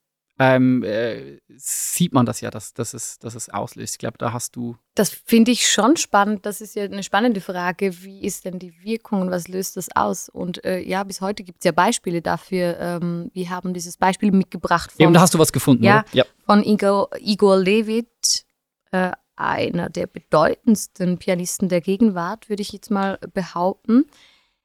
ähm, 0.42 0.82
äh, 0.84 1.38
sieht 1.54 2.14
man 2.14 2.24
das 2.24 2.40
ja, 2.40 2.50
dass, 2.50 2.72
dass, 2.72 2.94
es, 2.94 3.18
dass 3.18 3.34
es 3.34 3.50
auslöst. 3.50 3.96
Ich 3.96 3.98
glaube, 3.98 4.16
da 4.16 4.32
hast 4.32 4.56
du. 4.56 4.74
Das 4.94 5.10
finde 5.10 5.50
ich 5.50 5.70
schon 5.70 5.98
spannend. 5.98 6.46
Das 6.46 6.62
ist 6.62 6.74
ja 6.74 6.84
eine 6.84 7.02
spannende 7.02 7.42
Frage. 7.42 8.02
Wie 8.02 8.22
ist 8.24 8.46
denn 8.46 8.58
die 8.58 8.72
Wirkung 8.82 9.20
und 9.20 9.30
was 9.30 9.48
löst 9.48 9.76
das 9.76 9.94
aus? 9.94 10.30
Und 10.30 10.64
äh, 10.64 10.78
ja, 10.80 11.04
bis 11.04 11.20
heute 11.20 11.42
gibt 11.44 11.58
es 11.60 11.64
ja 11.66 11.72
Beispiele 11.72 12.22
dafür. 12.22 12.78
Ähm, 12.80 13.30
wir 13.34 13.50
haben 13.50 13.74
dieses 13.74 13.98
Beispiel 13.98 14.32
mitgebracht 14.32 14.92
Eben, 14.96 15.08
von, 15.08 15.12
da 15.14 15.20
hast 15.20 15.34
du 15.34 15.38
was 15.38 15.52
gefunden, 15.52 15.84
Ja. 15.84 16.06
Ja. 16.12 16.24
von 16.46 16.64
Igor, 16.64 17.10
Igor 17.18 17.58
Levit, 17.58 18.46
äh, 18.92 19.10
einer 19.36 19.90
der 19.90 20.06
bedeutendsten 20.06 21.18
Pianisten 21.18 21.68
der 21.68 21.82
Gegenwart, 21.82 22.48
würde 22.48 22.62
ich 22.62 22.72
jetzt 22.72 22.90
mal 22.90 23.18
behaupten. 23.34 24.06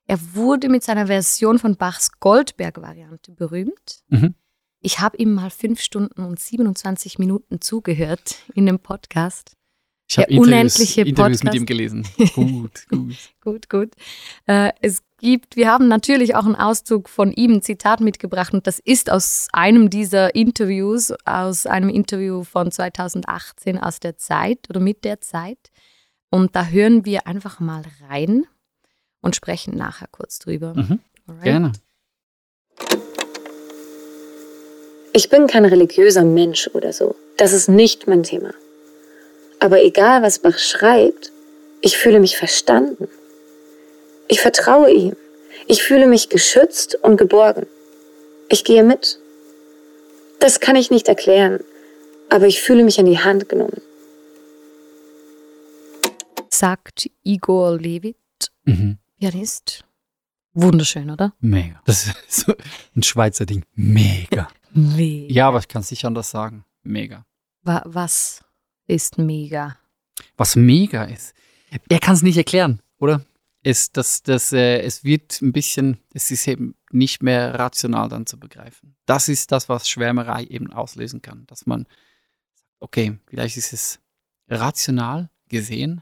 Er 0.07 0.19
wurde 0.35 0.69
mit 0.69 0.83
seiner 0.83 1.07
Version 1.07 1.59
von 1.59 1.75
Bachs 1.75 2.11
Goldberg-Variante 2.21 3.33
berühmt. 3.33 4.03
Mhm. 4.07 4.35
Ich 4.85 4.99
habe 4.99 5.17
ihm 5.17 5.33
mal 5.33 5.49
fünf 5.49 5.81
Stunden 5.81 6.23
und 6.23 6.39
27 6.39 7.17
Minuten 7.17 7.59
zugehört 7.59 8.35
in 8.53 8.67
dem 8.67 8.77
Podcast. 8.77 9.57
Ich 10.07 10.19
habe 10.19 10.31
Interviews, 10.31 10.47
unendliche 10.47 11.01
Interviews 11.01 11.43
mit 11.43 11.53
Podcast. 11.53 11.55
ihm 11.55 11.65
gelesen. 11.65 12.07
Gut, 12.35 12.87
gut. 12.89 13.15
Gut, 13.41 13.69
gut. 13.69 13.89
Äh, 14.45 14.73
es 14.81 15.01
gibt, 15.17 15.55
wir 15.55 15.71
haben 15.71 15.87
natürlich 15.87 16.35
auch 16.35 16.45
einen 16.45 16.53
Auszug 16.53 17.09
von 17.09 17.33
ihm, 17.33 17.53
ein 17.53 17.61
Zitat 17.63 17.99
mitgebracht 17.99 18.53
und 18.53 18.67
das 18.67 18.77
ist 18.77 19.09
aus 19.09 19.47
einem 19.53 19.89
dieser 19.89 20.35
Interviews, 20.35 21.11
aus 21.25 21.65
einem 21.65 21.89
Interview 21.89 22.43
von 22.43 22.71
2018 22.71 23.79
aus 23.79 23.99
der 23.99 24.17
Zeit 24.17 24.69
oder 24.69 24.81
mit 24.81 25.03
der 25.03 25.19
Zeit. 25.19 25.71
Und 26.29 26.55
da 26.55 26.67
hören 26.67 27.05
wir 27.05 27.25
einfach 27.25 27.59
mal 27.59 27.81
rein 28.07 28.45
und 29.21 29.35
sprechen 29.35 29.75
nachher 29.75 30.09
kurz 30.11 30.37
drüber. 30.37 30.75
Mhm. 30.75 30.99
Gerne. 31.41 31.71
Ich 35.15 35.29
bin 35.29 35.47
kein 35.47 35.63
religiöser 35.63 36.25
Mensch 36.25 36.69
oder 36.73 36.91
so. 36.91 37.15
Das 37.37 37.53
ist 37.53 37.69
nicht 37.69 38.05
mein 38.05 38.23
Thema. 38.23 38.53
Aber 39.61 39.81
egal, 39.81 40.21
was 40.23 40.39
Bach 40.39 40.57
schreibt, 40.59 41.31
ich 41.79 41.95
fühle 41.97 42.19
mich 42.19 42.35
verstanden. 42.35 43.07
Ich 44.27 44.41
vertraue 44.41 44.91
ihm. 44.91 45.15
Ich 45.67 45.81
fühle 45.83 46.05
mich 46.05 46.27
geschützt 46.27 46.95
und 47.01 47.15
geborgen. 47.15 47.65
Ich 48.49 48.65
gehe 48.65 48.83
mit. 48.83 49.17
Das 50.39 50.59
kann 50.59 50.75
ich 50.75 50.91
nicht 50.91 51.07
erklären, 51.07 51.63
aber 52.29 52.45
ich 52.47 52.61
fühle 52.61 52.83
mich 52.83 52.99
an 52.99 53.05
die 53.05 53.19
Hand 53.19 53.47
genommen. 53.47 53.81
Sagt 56.49 57.09
Igor 57.23 57.77
Levit, 57.79 58.17
Mhm. 58.65 58.97
Pianist. 59.17 59.85
Wunderschön, 60.53 61.09
oder? 61.09 61.33
Mega. 61.39 61.81
Das 61.85 62.07
ist 62.07 62.15
so 62.45 62.53
ein 62.95 63.03
Schweizer 63.03 63.45
Ding. 63.45 63.63
Mega. 63.75 64.49
Mega. 64.75 65.33
Ja, 65.33 65.47
aber 65.47 65.59
ich 65.59 65.67
kann 65.67 65.81
es 65.81 65.91
nicht 65.91 66.05
anders 66.05 66.29
sagen. 66.29 66.65
Mega. 66.83 67.25
Wa- 67.63 67.83
Was 67.85 68.43
ist 68.87 69.17
mega? 69.17 69.77
Was 70.37 70.55
mega 70.55 71.03
ist. 71.05 71.33
Er 71.89 71.99
kann 71.99 72.13
es 72.15 72.21
nicht 72.21 72.37
erklären, 72.37 72.81
oder? 72.99 73.25
Es, 73.63 73.91
das, 73.91 74.21
das, 74.21 74.53
äh, 74.53 74.79
es 74.81 75.03
wird 75.03 75.41
ein 75.41 75.51
bisschen, 75.51 75.97
es 76.13 76.29
ist 76.29 76.47
eben 76.47 76.75
nicht 76.91 77.23
mehr 77.23 77.55
rational 77.55 78.07
dann 78.09 78.25
zu 78.27 78.39
begreifen. 78.39 78.95
Das 79.07 79.27
ist 79.27 79.51
das, 79.51 79.67
was 79.69 79.89
Schwärmerei 79.89 80.43
eben 80.43 80.71
auslösen 80.71 81.21
kann. 81.21 81.45
Dass 81.47 81.65
man, 81.65 81.87
okay, 82.79 83.17
vielleicht 83.27 83.57
ist 83.57 83.73
es 83.73 83.99
rational 84.47 85.29
gesehen 85.49 86.01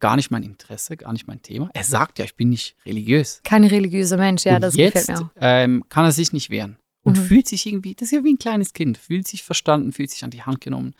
gar 0.00 0.16
nicht 0.16 0.30
mein 0.30 0.42
Interesse, 0.42 0.96
gar 0.96 1.12
nicht 1.12 1.26
mein 1.26 1.40
Thema. 1.40 1.70
Er 1.72 1.84
sagt 1.84 2.18
ja, 2.18 2.24
ich 2.24 2.34
bin 2.36 2.50
nicht 2.50 2.76
religiös. 2.84 3.40
Kein 3.44 3.64
religiöser 3.64 4.16
Mensch, 4.18 4.44
ja, 4.44 4.56
und 4.56 4.60
das 4.62 4.74
jetzt 4.76 4.94
gefällt 5.06 5.08
mir 5.20 5.24
auch. 5.26 5.30
ähm, 5.36 5.84
kann 5.88 6.04
er 6.04 6.12
sich 6.12 6.32
nicht 6.32 6.50
wehren. 6.50 6.76
Und 7.06 7.16
Mhm. 7.18 7.22
fühlt 7.24 7.46
sich 7.48 7.64
irgendwie, 7.66 7.94
das 7.94 8.08
ist 8.08 8.12
ja 8.12 8.24
wie 8.24 8.32
ein 8.34 8.38
kleines 8.38 8.72
Kind, 8.72 8.98
fühlt 8.98 9.28
sich 9.28 9.42
verstanden, 9.44 9.92
fühlt 9.92 10.10
sich 10.10 10.24
an 10.24 10.30
die 10.30 10.42
Hand 10.42 10.60
genommen. 10.60 10.94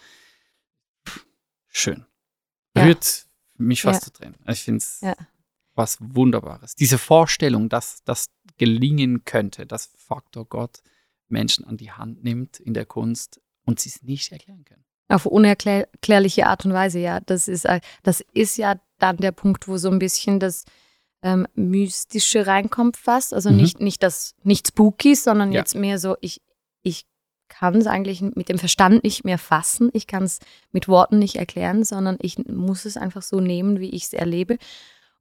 Pff, 1.06 1.26
Schön. 1.68 2.06
Ja. 2.76 2.84
Rührt 2.84 3.26
mich 3.58 3.82
fast 3.82 4.02
Ja. 4.02 4.04
zu 4.06 4.12
Tränen. 4.12 4.36
Ich 4.48 4.62
finde 4.62 4.78
es 4.78 5.00
Ja. 5.00 5.14
was 5.74 5.98
Wunderbares. 6.00 6.74
Diese 6.76 6.98
Vorstellung, 6.98 7.68
dass 7.68 8.02
das 8.04 8.26
gelingen 8.58 9.24
könnte, 9.24 9.66
dass 9.66 9.90
Faktor 9.96 10.44
Gott 10.46 10.80
Menschen 11.28 11.64
an 11.64 11.76
die 11.76 11.90
Hand 11.90 12.22
nimmt 12.22 12.60
in 12.60 12.72
der 12.72 12.86
Kunst 12.86 13.40
und 13.64 13.80
sie 13.80 13.88
es 13.88 14.02
nicht 14.02 14.30
erklären 14.30 14.64
können. 14.64 14.84
Auf 15.08 15.26
unerklärliche 15.26 16.46
Art 16.46 16.64
und 16.66 16.72
Weise, 16.72 16.98
ja. 17.00 17.20
Das 17.20 17.48
ist, 17.48 17.64
äh, 17.64 17.80
das 18.04 18.20
ist 18.32 18.56
ja 18.58 18.80
dann 18.98 19.16
der 19.18 19.32
Punkt, 19.32 19.66
wo 19.68 19.76
so 19.76 19.90
ein 19.90 19.98
bisschen 19.98 20.38
das 20.40 20.64
ähm, 21.26 21.46
Mystische 21.54 22.46
reinkommt 22.46 22.96
fast. 22.96 23.34
Also 23.34 23.50
Mhm. 23.50 23.56
nicht, 23.56 23.80
nicht 23.80 24.02
das, 24.02 24.34
nicht 24.44 24.68
spooky, 24.68 25.14
sondern 25.16 25.50
Ja. 25.52 25.60
jetzt 25.60 25.74
mehr 25.74 25.98
so, 25.98 26.16
ich, 26.20 26.40
ich 26.82 27.04
kann 27.48 27.74
es 27.76 27.86
eigentlich 27.86 28.20
mit 28.22 28.48
dem 28.48 28.58
Verstand 28.58 29.02
nicht 29.04 29.24
mehr 29.24 29.38
fassen. 29.38 29.90
Ich 29.92 30.06
kann 30.06 30.22
es 30.22 30.38
mit 30.72 30.86
Worten 30.88 31.18
nicht 31.18 31.36
erklären, 31.36 31.84
sondern 31.84 32.16
ich 32.20 32.38
muss 32.46 32.84
es 32.84 32.96
einfach 32.96 33.22
so 33.22 33.40
nehmen, 33.40 33.80
wie 33.80 33.90
ich 33.90 34.04
es 34.04 34.12
erlebe. 34.12 34.58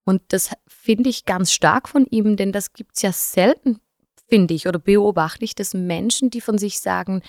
Und 0.05 0.21
das 0.29 0.51
finde 0.67 1.09
ich 1.09 1.25
ganz 1.25 1.51
stark 1.51 1.89
von 1.89 2.05
ihm, 2.05 2.35
denn 2.35 2.51
das 2.51 2.73
gibt 2.73 2.95
es 2.95 3.01
ja 3.01 3.11
selten, 3.11 3.79
finde 4.27 4.53
ich, 4.53 4.67
oder 4.67 4.77
beobachte 4.79 5.43
ich, 5.45 5.55
dass 5.55 5.73
Menschen, 5.73 6.29
die 6.29 6.41
von 6.41 6.57
sich 6.59 6.79
sagen, 6.79 7.21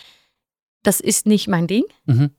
das 0.82 1.00
ist 1.00 1.26
nicht 1.26 1.48
mein 1.48 1.66
Ding, 1.66 1.84
Mhm. 2.04 2.30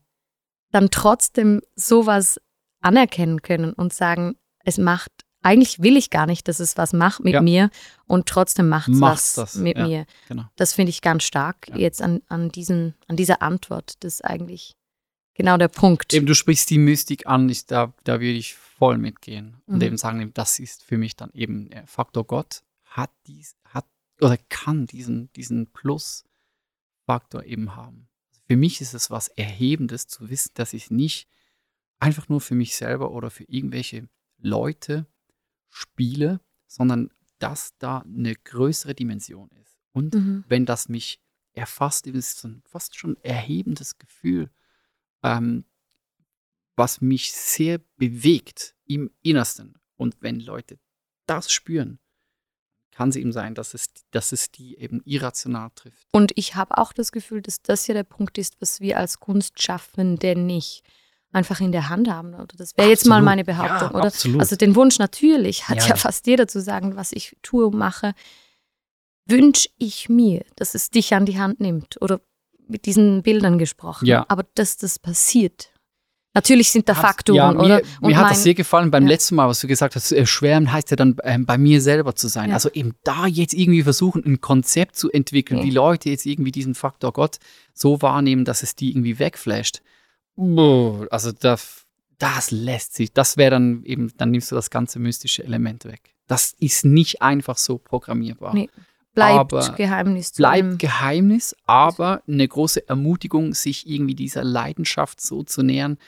dann 0.70 0.90
trotzdem 0.90 1.60
sowas 1.74 2.40
anerkennen 2.80 3.42
können 3.42 3.72
und 3.72 3.92
sagen, 3.92 4.36
es 4.64 4.78
macht, 4.78 5.12
eigentlich 5.48 5.80
will 5.82 5.96
ich 5.96 6.10
gar 6.10 6.26
nicht, 6.26 6.46
dass 6.48 6.60
es 6.60 6.76
was 6.76 6.92
macht 6.92 7.24
mit 7.24 7.34
Ja. 7.34 7.40
mir 7.42 7.70
und 8.06 8.26
trotzdem 8.26 8.68
macht 8.68 8.88
es 8.88 9.00
was 9.00 9.34
das, 9.34 9.54
mit 9.56 9.76
ja. 9.78 9.86
mir. 9.86 10.06
Genau. 10.28 10.44
Das 10.56 10.72
finde 10.74 10.90
ich 10.90 11.00
ganz 11.00 11.24
stark 11.24 11.68
Ja. 11.68 11.76
jetzt 11.76 12.02
an, 12.02 12.22
an, 12.28 12.50
diesen, 12.50 12.94
an 13.06 13.16
dieser 13.16 13.40
Antwort. 13.42 13.94
Das 14.00 14.14
ist 14.14 14.24
eigentlich 14.24 14.76
genau 15.34 15.56
der 15.56 15.68
Punkt. 15.68 16.12
Eben, 16.12 16.26
du 16.26 16.34
sprichst 16.34 16.68
die 16.70 16.78
Mystik 16.78 17.26
an, 17.26 17.48
ich, 17.48 17.66
da, 17.66 17.92
da 18.04 18.14
würde 18.14 18.32
ich 18.38 18.54
voll 18.54 18.98
mitgehen. 18.98 19.56
Und 19.66 19.76
Mhm. 19.76 19.82
eben 19.82 19.96
sagen, 19.96 20.30
das 20.34 20.58
ist 20.58 20.82
für 20.82 20.98
mich 20.98 21.16
dann 21.16 21.30
eben 21.32 21.70
äh, 21.72 21.86
Faktor 21.86 22.24
Gott, 22.26 22.62
hat 22.84 23.10
dies, 23.26 23.56
hat 23.64 23.86
oder 24.20 24.36
kann 24.48 24.86
diesen, 24.86 25.30
diesen 25.32 25.68
Plus-Faktor 25.72 27.44
eben 27.44 27.76
haben. 27.76 28.08
Für 28.46 28.56
mich 28.56 28.80
ist 28.80 28.94
es 28.94 29.10
was 29.10 29.28
Erhebendes 29.28 30.06
zu 30.08 30.28
wissen, 30.30 30.50
dass 30.54 30.72
ich 30.72 30.90
nicht 30.90 31.28
einfach 32.00 32.28
nur 32.28 32.40
für 32.40 32.54
mich 32.54 32.76
selber 32.76 33.10
oder 33.12 33.30
für 33.30 33.44
irgendwelche 33.44 34.08
Leute 34.38 35.06
spiele, 35.68 36.40
sondern 36.66 37.10
dass 37.38 37.76
da 37.78 37.98
eine 38.00 38.34
größere 38.34 38.94
Dimension 38.94 39.48
ist. 39.62 39.78
Und 39.92 40.14
Mhm. 40.14 40.44
wenn 40.48 40.66
das 40.66 40.88
mich 40.88 41.20
erfasst, 41.52 42.06
ist 42.06 42.16
es 42.16 42.40
so 42.40 42.48
ein 42.48 42.62
fast 42.66 42.96
schon 42.96 43.16
erhebendes 43.22 43.98
Gefühl, 43.98 44.50
ähm, 45.22 45.64
was 46.76 47.00
mich 47.00 47.32
sehr 47.32 47.78
bewegt 47.96 48.76
im 48.84 49.10
Innersten. 49.22 49.78
Und 49.96 50.16
wenn 50.20 50.38
Leute 50.40 50.78
das 51.26 51.50
spüren, 51.50 51.98
kann 52.92 53.10
es 53.10 53.16
eben 53.16 53.32
sein, 53.32 53.54
dass 53.54 53.74
es, 53.74 53.86
dass 54.10 54.32
es 54.32 54.50
die 54.50 54.76
eben 54.78 55.00
irrational 55.04 55.70
trifft. 55.74 56.06
Und 56.12 56.32
ich 56.36 56.54
habe 56.54 56.78
auch 56.78 56.92
das 56.92 57.12
Gefühl, 57.12 57.42
dass 57.42 57.62
das 57.62 57.86
ja 57.86 57.94
der 57.94 58.04
Punkt 58.04 58.38
ist, 58.38 58.60
was 58.60 58.80
wir 58.80 58.98
als 58.98 59.20
Kunstschaffende 59.20 60.34
nicht 60.36 60.82
einfach 61.32 61.60
in 61.60 61.72
der 61.72 61.88
Hand 61.88 62.08
haben. 62.08 62.34
Oder 62.34 62.56
das 62.56 62.76
wäre 62.76 62.88
jetzt 62.88 63.06
mal 63.06 63.20
meine 63.22 63.44
Behauptung, 63.44 63.90
Ja, 63.92 63.94
oder? 63.94 64.04
absolut. 64.06 64.40
Also 64.40 64.56
den 64.56 64.74
Wunsch 64.74 64.98
natürlich 64.98 65.68
hat 65.68 65.78
Ja, 65.78 65.88
ja, 65.88 65.96
fast 65.96 66.26
jeder 66.26 66.48
zu 66.48 66.60
sagen, 66.60 66.96
was 66.96 67.12
ich 67.12 67.36
tue 67.42 67.66
und 67.66 67.76
mache, 67.76 68.14
wünsche 69.26 69.68
ich 69.78 70.08
mir, 70.08 70.44
dass 70.56 70.74
es 70.74 70.90
dich 70.90 71.14
an 71.14 71.26
die 71.26 71.38
Hand 71.38 71.60
nimmt 71.60 72.00
oder 72.00 72.20
mit 72.66 72.86
diesen 72.86 73.22
Bildern 73.22 73.58
gesprochen. 73.58 74.06
Ja. 74.06 74.24
Aber 74.28 74.44
dass 74.54 74.76
das 74.76 74.98
passiert. 74.98 75.70
Natürlich 76.34 76.70
sind 76.70 76.88
da 76.88 76.94
Hat- 76.96 77.02
Faktoren, 77.04 77.36
ja, 77.36 77.52
mir, 77.52 77.58
oder? 77.58 77.82
Mir 78.00 78.16
hat 78.16 78.24
das 78.30 78.36
mein- 78.38 78.42
sehr 78.44 78.54
gefallen 78.54 78.90
beim 78.90 79.04
Ja. 79.04 79.08
letzten 79.10 79.34
Mal, 79.34 79.48
was 79.48 79.60
du 79.60 79.66
gesagt 79.66 79.96
hast. 79.96 80.12
Äh, 80.12 80.24
schwärmen 80.26 80.70
heißt 80.70 80.90
ja 80.90 80.96
dann 80.96 81.16
ähm, 81.24 81.46
bei 81.46 81.58
mir 81.58 81.80
selber 81.80 82.14
zu 82.14 82.28
sein. 82.28 82.50
Ja. 82.50 82.54
Also 82.54 82.70
eben 82.72 82.94
da 83.04 83.26
jetzt 83.26 83.54
irgendwie 83.54 83.82
versuchen, 83.82 84.22
ein 84.24 84.40
Konzept 84.40 84.96
zu 84.96 85.10
entwickeln, 85.10 85.62
wie 85.64 85.70
Leute 85.70 86.10
jetzt 86.10 86.26
irgendwie 86.26 86.52
diesen 86.52 86.74
Faktor 86.74 87.12
Gott 87.12 87.38
so 87.74 88.00
wahrnehmen, 88.02 88.44
dass 88.44 88.62
es 88.62 88.76
die 88.76 88.90
irgendwie 88.90 89.18
wegflasht. 89.18 89.82
Also 91.10 91.32
das, 91.32 91.84
das 92.18 92.50
lässt 92.50 92.94
sich, 92.94 93.12
das 93.12 93.36
wäre 93.36 93.52
dann 93.52 93.82
eben, 93.84 94.12
dann 94.16 94.30
nimmst 94.30 94.50
du 94.50 94.54
das 94.54 94.70
ganze 94.70 94.98
mystische 94.98 95.44
Element 95.44 95.84
weg. 95.84 96.14
Das 96.26 96.54
ist 96.58 96.84
nicht 96.84 97.22
einfach 97.22 97.56
so 97.56 97.78
programmierbar. 97.78 98.54
Nee, 98.54 98.68
bleibt 99.14 99.52
Aber 99.52 99.74
Geheimnis 99.76 100.32
zu 100.32 100.42
bleibt 100.42 100.78
Geheimnis, 100.78 101.56
aber 101.66 102.22
eine 102.28 102.46
große 102.46 102.88
Ermutigung, 102.88 103.54
sich 103.54 103.88
irgendwie 103.88 104.14
dieser 104.14 104.44
Leidenschaft 104.44 105.20
so 105.20 105.42
zu 105.42 105.62
nähern, 105.62 105.98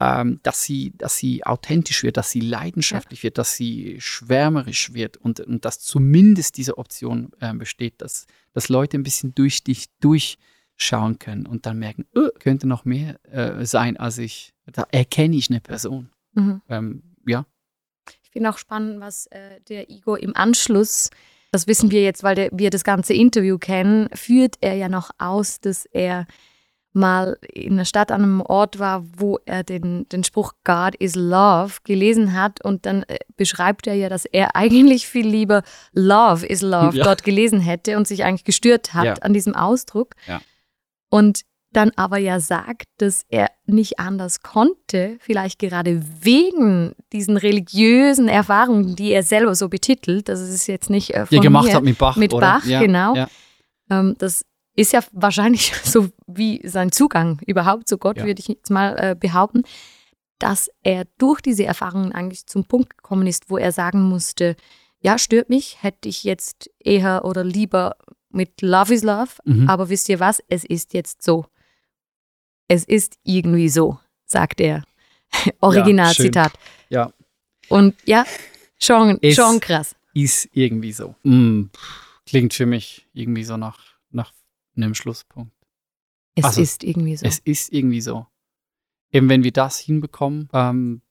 ähm, 0.00 0.40
dass, 0.42 0.62
sie, 0.62 0.92
dass 0.98 1.16
sie 1.16 1.44
authentisch 1.46 2.02
wird, 2.02 2.16
dass 2.16 2.30
sie 2.30 2.40
leidenschaftlich 2.40 3.22
wird, 3.22 3.38
dass 3.38 3.54
sie 3.54 3.96
schwärmerisch 4.00 4.92
wird 4.92 5.16
und, 5.16 5.40
und 5.40 5.64
dass 5.64 5.80
zumindest 5.80 6.56
diese 6.58 6.78
Option 6.78 7.30
äh, 7.40 7.54
besteht, 7.54 8.02
dass, 8.02 8.26
dass 8.52 8.68
Leute 8.68 8.98
ein 8.98 9.04
bisschen 9.04 9.34
durch 9.34 9.62
dich 9.62 9.88
durchschauen 10.78 11.18
können 11.18 11.46
und 11.46 11.66
dann 11.66 11.78
merken, 11.78 12.06
äh, 12.14 12.28
könnte 12.40 12.66
noch 12.66 12.84
mehr 12.84 13.16
äh, 13.30 13.64
sein, 13.64 13.96
als 13.96 14.18
ich, 14.18 14.54
da 14.66 14.86
erkenne 14.90 15.36
ich 15.36 15.50
eine 15.50 15.60
Person. 15.60 16.10
Mhm. 16.34 16.60
Ähm, 16.68 17.02
ja, 17.26 17.44
Ich 18.22 18.30
finde 18.30 18.50
auch 18.50 18.58
spannend, 18.58 19.00
was 19.00 19.26
äh, 19.26 19.60
der 19.68 19.88
Igor 19.90 20.18
im 20.18 20.36
Anschluss, 20.36 21.10
das 21.52 21.66
wissen 21.68 21.90
wir 21.90 22.02
jetzt, 22.02 22.22
weil 22.22 22.34
der, 22.34 22.48
wir 22.52 22.70
das 22.70 22.82
ganze 22.84 23.14
Interview 23.14 23.58
kennen, 23.58 24.08
führt 24.14 24.56
er 24.60 24.74
ja 24.74 24.88
noch 24.88 25.10
aus, 25.18 25.60
dass 25.60 25.86
er 25.86 26.26
mal 26.96 27.38
in 27.52 27.72
einer 27.74 27.84
Stadt 27.84 28.12
an 28.12 28.22
einem 28.22 28.40
Ort 28.40 28.78
war, 28.78 29.04
wo 29.18 29.38
er 29.46 29.64
den, 29.64 30.08
den 30.10 30.22
Spruch 30.22 30.52
God 30.62 30.94
is 30.96 31.16
Love 31.16 31.78
gelesen 31.82 32.34
hat 32.34 32.64
und 32.64 32.86
dann 32.86 33.02
äh, 33.04 33.18
beschreibt 33.36 33.86
er 33.88 33.94
ja, 33.94 34.08
dass 34.08 34.24
er 34.26 34.54
eigentlich 34.56 35.06
viel 35.08 35.26
lieber 35.26 35.62
Love 35.92 36.46
is 36.46 36.62
Love 36.62 36.96
Ja. 36.96 37.04
dort 37.04 37.22
gelesen 37.24 37.60
hätte 37.60 37.96
und 37.96 38.06
sich 38.08 38.24
eigentlich 38.24 38.44
gestört 38.44 38.92
hat 38.94 39.04
Ja. 39.04 39.14
an 39.14 39.32
diesem 39.32 39.54
Ausdruck. 39.56 40.14
Ja. 40.26 40.40
Und 41.14 41.42
dann 41.72 41.92
aber 41.94 42.18
ja 42.18 42.40
sagt, 42.40 42.86
dass 42.98 43.22
er 43.28 43.48
nicht 43.66 44.00
anders 44.00 44.40
konnte, 44.40 45.16
vielleicht 45.20 45.60
gerade 45.60 46.02
wegen 46.22 46.92
diesen 47.12 47.36
religiösen 47.36 48.26
Erfahrungen, 48.26 48.96
die 48.96 49.12
er 49.12 49.22
selber 49.22 49.54
so 49.54 49.68
betitelt, 49.68 50.28
das 50.28 50.40
ist 50.40 50.66
jetzt 50.66 50.90
nicht 50.90 51.14
äh, 51.14 51.24
von 51.26 51.36
ihr 51.36 51.40
gemacht 51.40 51.66
mir, 51.66 51.74
habt 51.74 51.84
mit 51.84 51.98
Bach. 51.98 52.16
mit 52.16 52.34
oder? 52.34 52.58
Bach, 52.58 52.66
ja, 52.66 52.80
genau. 52.80 53.14
Ja. 53.14 53.28
ähm, 53.90 54.16
das 54.18 54.44
ist 54.74 54.92
ja 54.92 55.04
wahrscheinlich 55.12 55.72
so 55.84 56.08
wie 56.26 56.60
sein 56.66 56.90
Zugang 56.90 57.40
überhaupt 57.46 57.88
zu 57.88 57.96
Gott, 57.96 58.16
Ja. 58.18 58.24
würde 58.24 58.40
ich 58.40 58.48
jetzt 58.48 58.70
mal 58.70 58.96
äh, 58.98 59.14
behaupten, 59.14 59.62
dass 60.40 60.68
er 60.82 61.04
durch 61.18 61.40
diese 61.40 61.64
Erfahrungen 61.64 62.10
eigentlich 62.10 62.46
zum 62.46 62.64
Punkt 62.64 62.96
gekommen 62.96 63.28
ist, 63.28 63.50
wo 63.50 63.56
er 63.56 63.70
sagen 63.70 64.02
musste, 64.02 64.56
ja, 64.98 65.16
stört 65.18 65.48
mich, 65.48 65.80
hätte 65.80 66.08
ich 66.08 66.24
jetzt 66.24 66.70
eher 66.80 67.24
oder 67.24 67.44
lieber 67.44 67.94
mit 68.34 68.60
Love 68.62 68.92
is 68.94 69.02
Love, 69.02 69.32
Mhm. 69.44 69.68
aber 69.68 69.88
wisst 69.88 70.08
ihr 70.08 70.20
was, 70.20 70.42
es 70.48 70.64
ist 70.64 70.92
jetzt 70.94 71.22
so. 71.22 71.46
Es 72.68 72.84
ist 72.84 73.18
irgendwie 73.24 73.68
so, 73.68 73.98
sagt 74.26 74.60
er. 74.60 74.84
Originalzitat. 75.60 76.52
Ja. 76.88 77.12
Und 77.68 77.94
ja, 78.06 78.24
schon, 78.80 79.18
Es- 79.22 79.34
schon 79.36 79.60
krass. 79.60 79.94
ist 80.14 80.48
irgendwie 80.52 80.92
so. 80.92 81.14
Mm, 81.22 81.64
klingt 82.26 82.54
für 82.54 82.66
mich 82.66 83.06
irgendwie 83.12 83.44
so 83.44 83.56
nach, 83.56 83.78
nach 84.10 84.32
einem 84.76 84.94
Schlusspunkt. 84.94 85.52
Es 86.36 86.44
Also, 86.44 86.60
ist 86.62 86.82
irgendwie 86.84 87.16
so. 87.16 87.26
Es 87.26 87.38
ist 87.38 87.72
irgendwie 87.72 88.00
so. 88.00 88.26
Eben 89.12 89.28
wenn 89.28 89.44
wir 89.44 89.52
das 89.52 89.78
hinbekommen 89.78 90.48
ähm, 90.52 91.02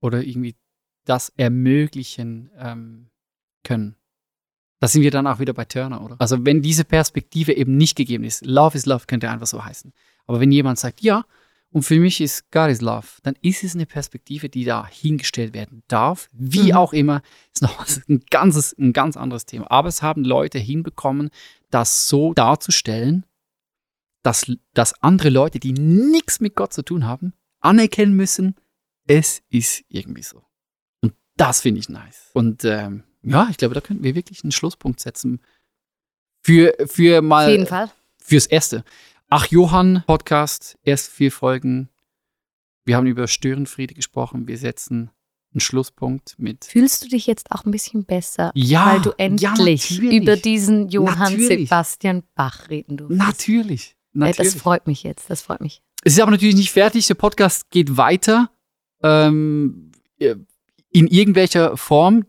oder 0.00 0.22
irgendwie 0.22 0.56
das 1.04 1.30
ermöglichen 1.36 2.50
ähm, 2.56 3.10
können, 3.62 3.96
da 4.80 4.88
sind 4.88 5.02
wir 5.02 5.10
dann 5.10 5.26
auch 5.26 5.38
wieder 5.38 5.52
bei 5.54 5.64
Turner, 5.64 6.02
oder? 6.02 6.16
Also 6.18 6.44
wenn 6.44 6.62
diese 6.62 6.84
Perspektive 6.84 7.52
eben 7.56 7.76
nicht 7.76 7.96
gegeben 7.96 8.24
ist, 8.24 8.44
Love 8.44 8.76
is 8.76 8.86
Love 8.86 9.04
könnte 9.06 9.30
einfach 9.30 9.46
so 9.46 9.64
heißen. 9.64 9.92
Aber 10.26 10.40
wenn 10.40 10.52
jemand 10.52 10.78
sagt, 10.78 11.00
ja, 11.00 11.24
und 11.72 11.82
für 11.82 11.98
mich 11.98 12.20
ist 12.20 12.50
God 12.52 12.70
is 12.70 12.80
Love, 12.80 13.06
dann 13.22 13.34
ist 13.42 13.64
es 13.64 13.74
eine 13.74 13.86
Perspektive, 13.86 14.48
die 14.48 14.64
da 14.64 14.86
hingestellt 14.86 15.52
werden 15.54 15.82
darf. 15.88 16.28
Wie 16.32 16.72
Mhm. 16.72 16.76
auch 16.76 16.92
immer, 16.92 17.22
ist 17.52 17.62
noch 17.62 17.86
ein, 18.08 18.22
ganzes, 18.30 18.76
ein 18.78 18.92
ganz 18.92 19.16
anderes 19.16 19.46
Thema. 19.46 19.70
Aber 19.70 19.88
es 19.88 20.02
haben 20.02 20.24
Leute 20.24 20.58
hinbekommen, 20.58 21.30
das 21.70 22.08
so 22.08 22.34
darzustellen, 22.34 23.26
dass, 24.22 24.50
dass 24.74 25.02
andere 25.02 25.30
Leute, 25.30 25.58
die 25.58 25.72
nichts 25.72 26.40
mit 26.40 26.54
Gott 26.56 26.72
zu 26.72 26.82
tun 26.82 27.04
haben, 27.06 27.32
anerkennen 27.60 28.14
müssen, 28.14 28.56
es 29.06 29.42
ist 29.50 29.84
irgendwie 29.88 30.22
so. 30.22 30.42
Und 31.00 31.14
das 31.36 31.60
finde 31.60 31.80
ich 31.80 31.88
nice. 31.88 32.30
Und 32.32 32.64
ähm, 32.64 33.04
ja, 33.26 33.48
ich 33.50 33.56
glaube, 33.56 33.74
da 33.74 33.80
könnten 33.80 34.04
wir 34.04 34.14
wirklich 34.14 34.42
einen 34.44 34.52
Schlusspunkt 34.52 35.00
setzen. 35.00 35.40
Für, 36.42 36.74
für 36.86 37.22
mal 37.22 37.46
Auf 37.46 37.50
jeden 37.50 37.66
Fall. 37.66 37.90
fürs 38.22 38.46
Erste. 38.46 38.84
Ach, 39.28 39.46
Johann 39.46 40.04
Podcast, 40.06 40.78
erst 40.84 41.10
vier 41.10 41.32
Folgen. 41.32 41.88
Wir 42.84 42.96
haben 42.96 43.06
über 43.06 43.26
Störenfriede 43.26 43.94
gesprochen. 43.94 44.46
Wir 44.46 44.56
setzen 44.58 45.10
einen 45.52 45.60
Schlusspunkt 45.60 46.38
mit. 46.38 46.66
Fühlst 46.66 47.04
du 47.04 47.08
dich 47.08 47.26
jetzt 47.26 47.50
auch 47.50 47.64
ein 47.64 47.72
bisschen 47.72 48.04
besser, 48.04 48.52
Ja, 48.54 48.86
weil 48.92 49.00
du 49.00 49.10
ja, 49.10 49.14
endlich 49.18 49.90
natürlich. 49.90 50.00
über 50.00 50.36
diesen 50.36 50.88
Johann 50.88 51.32
Natürlich. 51.32 51.68
Sebastian 51.68 52.22
Bach 52.36 52.68
reden 52.68 52.96
durftest? 52.96 53.20
Natürlich. 53.20 53.96
Natürlich. 54.12 54.52
Das 54.52 54.60
freut 54.62 54.86
mich 54.86 55.02
jetzt, 55.02 55.28
das 55.28 55.42
freut 55.42 55.60
mich. 55.60 55.82
Es 56.04 56.12
ist 56.12 56.20
aber 56.20 56.30
natürlich 56.30 56.54
nicht 56.54 56.70
fertig. 56.70 57.06
Der 57.08 57.14
Podcast 57.14 57.70
geht 57.70 57.96
weiter. 57.96 58.50
Ähm, 59.02 59.90
in 60.18 61.06
irgendwelcher 61.08 61.76
Form. 61.76 62.24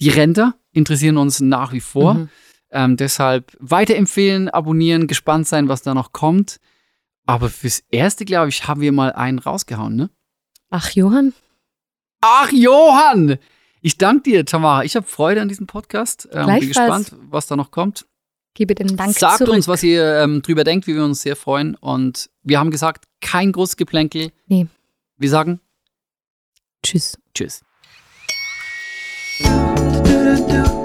Die 0.00 0.10
Rente 0.10 0.54
interessieren 0.72 1.16
uns 1.16 1.40
nach 1.40 1.72
wie 1.72 1.80
vor. 1.80 2.14
Mhm. 2.14 2.28
Ähm, 2.70 2.96
deshalb 2.96 3.56
weiterempfehlen, 3.60 4.48
abonnieren, 4.48 5.06
gespannt 5.06 5.46
sein, 5.46 5.68
was 5.68 5.82
da 5.82 5.94
noch 5.94 6.12
kommt. 6.12 6.58
Aber 7.26 7.48
fürs 7.48 7.84
Erste, 7.90 8.24
glaube 8.24 8.48
ich, 8.48 8.66
haben 8.66 8.80
wir 8.80 8.92
mal 8.92 9.12
einen 9.12 9.38
rausgehauen, 9.38 9.94
ne? 9.94 10.10
Ach, 10.70 10.90
Johann, 10.90 11.32
Ach, 12.26 12.50
Johann! 12.52 13.36
Ich 13.82 13.98
danke 13.98 14.22
dir, 14.22 14.46
Tamara. 14.46 14.82
Ich 14.82 14.96
habe 14.96 15.06
Freude 15.06 15.42
an 15.42 15.48
diesem 15.48 15.66
Podcast. 15.66 16.26
Ähm, 16.32 16.46
bin 16.46 16.68
gespannt, 16.68 17.12
was 17.28 17.46
da 17.46 17.54
noch 17.54 17.70
kommt. 17.70 18.06
gebe 18.54 18.74
den 18.74 18.96
Dank 18.96 19.12
Sagt 19.12 19.38
zurück. 19.38 19.52
uns, 19.52 19.68
was 19.68 19.82
ihr 19.82 20.22
ähm, 20.22 20.40
drüber 20.40 20.64
denkt, 20.64 20.86
wie 20.86 20.94
wir 20.94 21.04
uns 21.04 21.20
sehr 21.20 21.36
freuen. 21.36 21.74
Und 21.74 22.30
wir 22.42 22.58
haben 22.58 22.70
gesagt, 22.70 23.04
kein 23.20 23.52
großes 23.52 23.76
Geplänkel. 23.76 24.32
Nee. 24.46 24.68
Wir 25.18 25.28
sagen 25.28 25.60
Tschüss. 26.82 27.18
Tschüss. 27.34 27.60
Do 30.24 30.36
do 30.36 30.64
do 30.64 30.83